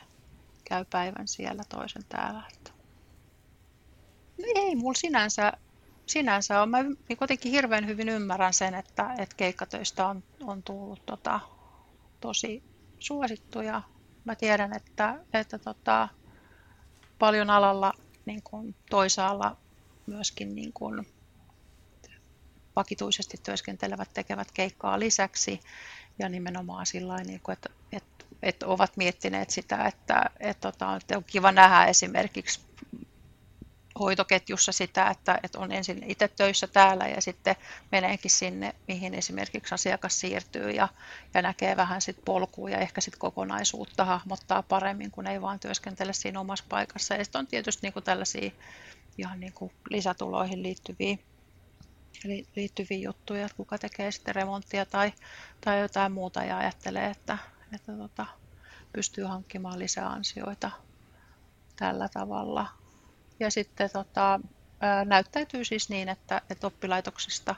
käy 0.66 0.86
päivän 0.86 1.28
siellä 1.28 1.64
toisen 1.70 2.06
täällä. 2.10 2.44
Että. 2.54 2.72
No 4.38 4.46
ei 4.56 4.76
mulla 4.76 4.94
sinänsä 4.94 5.54
sinänsä 6.06 6.62
on. 6.62 6.70
Mä 6.70 6.84
niin 6.84 7.18
kuitenkin 7.18 7.52
hirveän 7.52 7.88
hyvin 7.88 8.10
ymmärrän 8.10 8.54
sen, 8.54 8.74
että, 8.74 9.16
että 9.18 9.36
keikkatöistä 9.36 10.08
on, 10.08 10.24
on 10.44 10.64
tullut 10.64 11.06
tota, 11.06 11.40
tosi 12.22 12.64
suosittuja. 13.00 13.82
Mä 14.26 14.36
tiedän, 14.36 14.76
että, 14.76 15.20
että 15.34 15.60
tota, 15.60 16.10
paljon 17.20 17.50
alalla 17.50 17.94
niin 18.26 18.44
kuin 18.44 18.76
toisaalla 18.90 19.58
myöskin 20.06 20.56
niin 20.56 20.74
kuin 20.74 21.08
vakituisesti 22.76 23.38
työskentelevät 23.44 24.10
tekevät 24.14 24.52
keikkaa 24.52 25.00
lisäksi 25.00 25.60
ja 26.20 26.30
nimenomaan 26.30 26.86
sillä 26.86 27.18
niin 27.18 27.42
että, 27.52 27.70
että, 28.43 28.67
ovat 28.67 28.97
miettineet 28.97 29.49
sitä, 29.49 29.86
että, 29.86 30.30
että, 30.39 30.71
tota, 30.71 30.95
että 30.95 31.17
on 31.17 31.23
kiva 31.23 31.51
nähdä 31.51 31.86
esimerkiksi 31.86 32.60
hoitoketjussa 33.99 34.71
sitä, 34.71 35.10
että, 35.10 35.39
että 35.43 35.60
on 35.60 35.71
ensin 35.71 36.04
itse 36.08 36.27
töissä 36.27 36.67
täällä 36.67 37.08
ja 37.08 37.21
sitten 37.21 37.56
meneekin 37.91 38.32
sinne, 38.32 38.75
mihin 38.88 39.13
esimerkiksi 39.13 39.75
asiakas 39.75 40.19
siirtyy 40.19 40.71
ja, 40.71 40.88
ja 41.34 41.41
näkee 41.41 41.77
vähän 41.77 42.01
sit 42.01 42.17
polkua 42.25 42.69
ja 42.69 42.77
ehkä 42.77 43.01
sit 43.01 43.15
kokonaisuutta 43.15 44.06
hahmottaa 44.06 44.63
paremmin, 44.63 45.12
kun 45.12 45.27
ei 45.27 45.41
vaan 45.41 45.60
työskentele 45.60 46.13
siinä 46.13 46.39
omassa 46.39 46.65
paikassa. 46.69 47.15
Ja 47.15 47.23
sitten 47.23 47.39
on 47.39 47.47
tietysti 47.47 47.88
niin 47.88 47.93
kuin 47.93 48.04
tällaisia 48.04 48.51
ihan 49.17 49.39
niin 49.39 49.54
kuin 49.54 49.71
lisätuloihin 49.89 50.63
liittyviä, 50.63 51.17
liittyviä 52.56 52.97
juttuja, 52.97 53.45
että 53.45 53.58
kuka 53.58 53.77
tekee 53.77 54.12
sitten 54.12 54.36
remonttia 54.36 54.86
tai, 54.86 55.13
tai 55.62 55.80
jotain 55.80 56.12
muuta 56.12 56.43
ja 56.43 56.58
ajattelee, 56.58 57.10
että, 57.10 57.38
että 57.75 57.97
tota, 57.97 58.25
pystyy 58.93 59.23
hankkimaan 59.23 59.79
lisäansioita 59.79 60.71
tällä 61.75 62.10
tavalla 62.10 62.67
ja 63.39 63.51
sitten 63.51 63.89
tota, 63.93 64.39
näyttäytyy 65.05 65.65
siis 65.65 65.89
niin, 65.89 66.10
että, 66.10 66.41
että 66.49 66.67
oppilaitoksista 66.67 67.55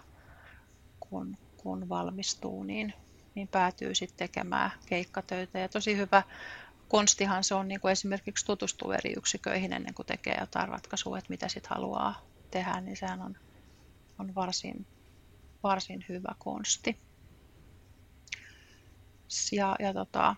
kun, 0.99 1.38
kun 1.58 1.89
valmistuu, 1.89 2.63
niin, 2.63 2.93
niin 3.36 3.47
päätyy 3.47 3.95
sitten 3.95 4.17
tekemään 4.17 4.71
keikkatöitä. 4.86 5.60
Ja 5.60 5.69
tosi 5.69 5.97
hyvä 5.97 6.23
konstihan 6.88 7.43
se 7.43 7.56
on 7.56 7.67
niin 7.67 7.82
kuin 7.82 7.91
esimerkiksi 7.91 8.45
tutustua 8.45 8.95
eri 8.95 9.13
yksiköihin 9.17 9.73
ennen 9.73 9.93
kuin 9.93 10.06
tekee 10.06 10.38
jotain 10.39 10.69
ratkaisua, 10.69 11.17
että 11.17 11.30
mitä 11.30 11.47
sitten 11.47 11.69
haluaa 11.69 12.21
tehdä, 12.52 12.82
niin 12.82 12.97
sehän 12.97 13.21
on, 13.21 13.38
on 14.19 14.36
varsin, 14.36 14.86
varsin 15.63 16.06
hyvä 16.10 16.36
konsti. 16.39 16.99
Ja, 19.52 19.76
ja 19.80 19.93
tota, 19.93 20.36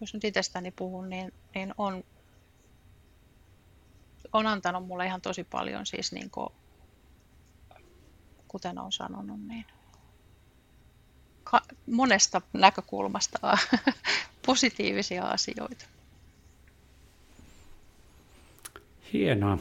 jos 0.00 0.14
nyt 0.14 0.24
itsestäni 0.24 0.70
puhun, 0.70 1.08
niin, 1.08 1.32
niin 1.54 1.74
on 1.78 2.04
on 4.32 4.46
antanut 4.46 4.86
mulle 4.86 5.06
ihan 5.06 5.20
tosi 5.20 5.44
paljon 5.44 5.86
siis 5.86 6.12
niin 6.12 6.30
kuin, 6.30 6.48
kuten 8.48 8.78
olen 8.78 8.92
sanonut, 8.92 9.40
niin 9.40 9.64
monesta 11.86 12.42
näkökulmasta 12.52 13.58
positiivisia 14.46 15.24
asioita. 15.24 15.84
Hienoa. 19.12 19.58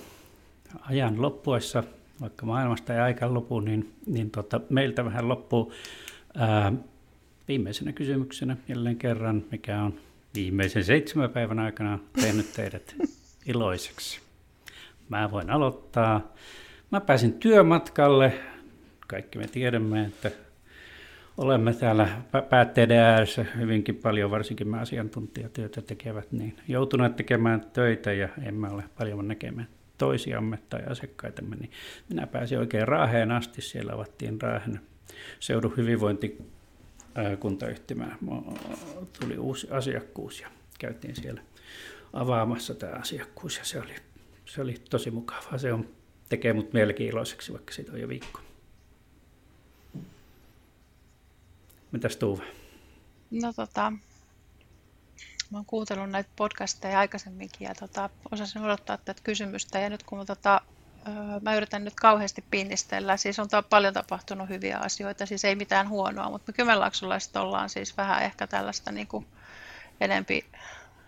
Ajan 0.81 1.21
loppuessa, 1.21 1.83
vaikka 2.21 2.45
maailmasta 2.45 2.93
ei 2.93 2.99
aika 2.99 3.33
lopu, 3.33 3.59
niin, 3.59 3.93
niin 4.05 4.31
tota, 4.31 4.61
meiltä 4.69 5.05
vähän 5.05 5.29
loppuu 5.29 5.73
ää, 6.35 6.73
viimeisenä 7.47 7.91
kysymyksenä 7.91 8.57
jälleen 8.67 8.97
kerran, 8.97 9.43
mikä 9.51 9.81
on 9.81 9.93
viimeisen 10.35 10.83
seitsemän 10.83 11.29
päivän 11.29 11.59
aikana 11.59 11.99
tehnyt 12.21 12.53
teidät 12.53 12.95
iloiseksi. 13.45 14.19
Mä 15.09 15.31
voin 15.31 15.49
aloittaa. 15.49 16.33
Mä 16.91 17.01
pääsin 17.01 17.33
työmatkalle. 17.33 18.33
Kaikki 19.07 19.39
me 19.39 19.47
tiedämme, 19.47 20.05
että 20.05 20.31
olemme 21.37 21.73
täällä 21.73 22.09
päätteiden 22.49 22.99
ääressä 22.99 23.45
hyvinkin 23.57 23.95
paljon, 23.95 24.31
varsinkin 24.31 24.67
me 24.67 24.79
asiantuntijatyötä 24.79 25.81
tekevät, 25.81 26.31
niin 26.31 26.57
joutuneet 26.67 27.15
tekemään 27.15 27.61
töitä 27.73 28.13
ja 28.13 28.29
emme 28.43 28.69
ole 28.69 28.83
paljon 28.97 29.27
näkemään 29.27 29.67
toisiamme 29.97 30.59
tai 30.69 30.81
asiakkaitamme, 30.89 31.55
niin 31.55 31.71
minä 32.09 32.27
pääsin 32.27 32.59
oikein 32.59 32.87
Raaheen 32.87 33.31
asti. 33.31 33.61
Siellä 33.61 33.93
avattiin 33.93 34.41
Raahen 34.41 34.79
seudun 35.39 35.73
hyvinvointi 35.77 36.37
kuntayhtymään 37.39 38.17
tuli 39.19 39.37
uusi 39.37 39.67
asiakkuus 39.71 40.39
ja 40.39 40.51
käytiin 40.79 41.15
siellä 41.15 41.41
avaamassa 42.13 42.75
tämä 42.75 42.93
asiakkuus 42.93 43.57
ja 43.57 43.65
se 43.65 43.79
oli, 43.79 43.95
se 44.45 44.61
oli 44.61 44.75
tosi 44.89 45.11
mukavaa. 45.11 45.57
Se 45.57 45.73
on, 45.73 45.89
tekee 46.29 46.53
mut 46.53 46.73
mielenkiin 46.73 47.09
iloiseksi, 47.09 47.53
vaikka 47.53 47.73
siitä 47.73 47.91
on 47.91 48.01
jo 48.01 48.07
viikko. 48.07 48.39
Mitäs 51.91 52.17
Tuuve? 52.17 52.43
No 53.31 53.53
tota, 53.53 53.93
mä 55.51 55.57
oon 55.57 55.65
kuuntellut 55.65 56.09
näitä 56.09 56.29
podcasteja 56.35 56.99
aikaisemminkin 56.99 57.65
ja 57.65 57.75
tota, 57.75 58.09
osasin 58.31 58.61
odottaa 58.61 58.97
tätä 58.97 59.21
kysymystä 59.23 59.79
ja 59.79 59.89
nyt 59.89 60.03
kun 60.03 60.25
tota, 60.25 60.61
mä 61.41 61.55
yritän 61.55 61.83
nyt 61.83 61.95
kauheasti 61.95 62.43
pinnistellä, 62.51 63.17
siis 63.17 63.39
on 63.39 63.47
paljon 63.69 63.93
tapahtunut 63.93 64.49
hyviä 64.49 64.77
asioita, 64.77 65.25
siis 65.25 65.45
ei 65.45 65.55
mitään 65.55 65.89
huonoa, 65.89 66.29
mutta 66.29 66.51
me 66.51 66.55
Kymenlaaksolaiset 66.55 67.35
ollaan 67.35 67.69
siis 67.69 67.97
vähän 67.97 68.23
ehkä 68.23 68.47
tällaista 68.47 68.91
niin 68.91 69.07
kuin 69.07 69.27
enempi 70.01 70.45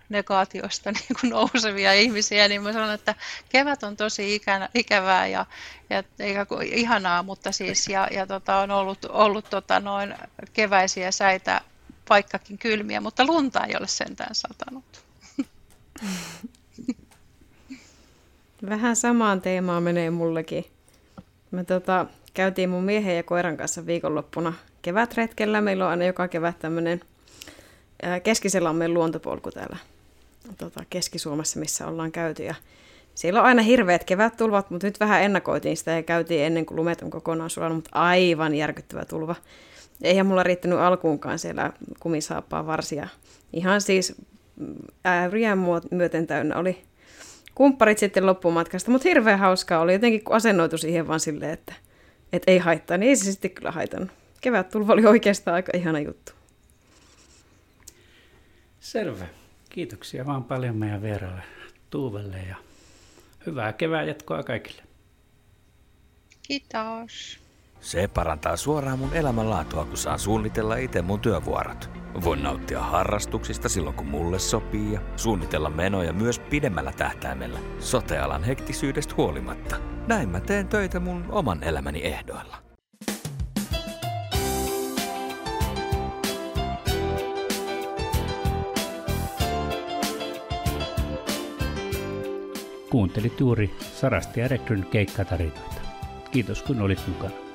negaatiosta 0.10 0.91
niin 1.00 1.20
kuin 1.22 1.30
nousevia 1.30 1.93
ihmisiä, 1.93 2.47
niin 2.47 2.64
mä 2.64 2.74
sanon, 2.74 2.93
että 2.93 3.16
kevät 3.50 3.84
on 3.84 3.97
tosi 3.97 4.36
ikänä, 4.36 4.70
ikävää 4.74 5.28
ja, 5.28 5.45
ja 5.89 6.04
eikä 6.20 6.45
ihanaa, 6.66 7.24
mutta 7.24 7.52
siis 7.52 7.88
ja, 7.88 8.08
ja 8.12 8.28
tota, 8.28 8.58
on 8.58 8.72
ollut, 8.72 9.06
ollut 9.06 9.50
tota, 9.50 9.80
noin 9.80 10.16
keväisiä 10.54 11.12
säitä 11.12 11.62
paikkakin 12.08 12.58
kylmiä, 12.58 13.02
mutta 13.02 13.26
lunta 13.26 13.66
ei 13.66 13.76
ole 13.78 13.88
sentään 13.88 14.36
satanut. 14.36 15.06
Vähän 18.70 18.95
samaan 18.95 19.41
teemaan 19.41 19.84
menee 19.84 20.10
mullekin. 20.10 20.66
Me 21.51 21.64
tota, 21.64 22.05
käytiin 22.34 22.70
mun 22.70 22.84
miehen 22.84 23.16
ja 23.16 23.24
koiran 23.24 23.57
kanssa 23.57 23.86
viikonloppuna 23.86 24.53
kevätretkellä. 24.82 25.62
Meillä 25.62 25.86
on 25.86 25.91
aina 25.91 26.05
joka 26.05 26.28
kevät 26.28 26.60
tämmöinen 26.60 27.01
Keskiselammen 28.24 28.93
luontopolku 28.93 29.51
täällä 29.51 29.78
tota, 30.57 30.84
Keski-Suomessa, 30.89 31.60
missä 31.60 31.88
ollaan 31.88 32.12
käyty. 32.12 32.43
Ja 32.43 32.55
siellä 33.16 33.39
on 33.39 33.45
aina 33.45 33.62
hirveät 33.62 34.03
kevättulvat, 34.03 34.70
mutta 34.70 34.88
nyt 34.88 34.99
vähän 34.99 35.22
ennakoitiin 35.22 35.78
sitä 35.78 35.91
ja 35.91 36.03
käytiin 36.03 36.45
ennen 36.45 36.66
kuin 36.66 36.76
lumet 36.76 37.01
on 37.01 37.10
kokonaan 37.10 37.49
sulanut, 37.49 37.78
mutta 37.78 37.89
aivan 37.93 38.55
järkyttävä 38.55 39.05
tulva. 39.05 39.36
Eihän 40.01 40.26
mulla 40.26 40.43
riittänyt 40.43 40.80
alkuunkaan 40.80 41.39
siellä 41.39 41.74
kumisaappaa 41.99 42.66
varsia. 42.68 43.07
Ihan 43.53 43.82
siis 43.82 44.16
ääriä 45.03 45.57
myöten 45.91 46.28
täynnä 46.28 46.57
oli 46.57 46.89
kumpparit 47.60 47.97
sitten 47.97 48.26
loppumatkasta, 48.26 48.91
mutta 48.91 49.10
hirveän 49.10 49.39
hauskaa 49.39 49.80
oli 49.80 49.93
jotenkin, 49.93 50.24
kun 50.24 50.36
asennoitu 50.36 50.78
siihen 50.78 51.07
vaan 51.07 51.20
silleen, 51.20 51.51
että, 51.51 51.74
että 52.34 52.51
ei 52.51 52.57
haittaa, 52.57 52.97
niin 52.97 53.10
ei 53.10 53.16
se 53.16 53.32
sitten 53.32 53.51
kyllä 53.51 53.72
haitannut. 53.72 54.10
Kevät 54.41 54.70
tulva 54.70 54.93
oli 54.93 55.05
oikeastaan 55.05 55.55
aika 55.55 55.72
ihana 55.78 55.99
juttu. 55.99 56.32
Selvä. 58.80 59.26
Kiitoksia 59.70 60.26
vaan 60.26 60.43
paljon 60.43 60.76
meidän 60.78 61.01
vieraille 61.01 61.41
Tuuvelle 61.89 62.38
ja 62.49 62.55
hyvää 63.45 63.74
kevään 63.74 64.07
jatkoa 64.07 64.43
kaikille. 64.43 64.84
Kiitos. 66.47 67.39
Se 67.80 68.07
parantaa 68.07 68.57
suoraan 68.57 68.99
mun 68.99 69.13
elämänlaatua, 69.13 69.86
kun 69.86 69.97
saan 69.97 70.19
suunnitella 70.19 70.75
itse 70.75 71.01
mun 71.01 71.19
työvuorot. 71.19 71.89
Voin 72.23 72.43
nauttia 72.43 72.82
harrastuksista 72.82 73.69
silloin, 73.69 73.95
kun 73.95 74.07
mulle 74.07 74.39
sopii 74.39 74.93
ja 74.93 74.99
suunnitella 75.15 75.69
menoja 75.69 76.13
myös 76.13 76.39
pidemmällä 76.39 76.91
tähtäimellä, 76.91 77.59
sotealan 77.80 78.43
hektisyydestä 78.43 79.13
huolimatta. 79.17 79.75
Näin 80.07 80.30
mä 80.30 80.39
teen 80.39 80.67
töitä 80.67 80.99
mun 80.99 81.25
oman 81.30 81.63
elämäni 81.63 82.01
ehdoilla. 82.03 82.57
Kuuntelit 92.89 93.39
juuri 93.39 93.75
Sarasti 93.80 94.39
ja 94.39 94.47
Rekryn 94.47 94.86
keikkatarinoita. 94.86 95.82
Kiitos 96.32 96.63
kun 96.63 96.82
olit 96.82 97.07
mukana. 97.07 97.49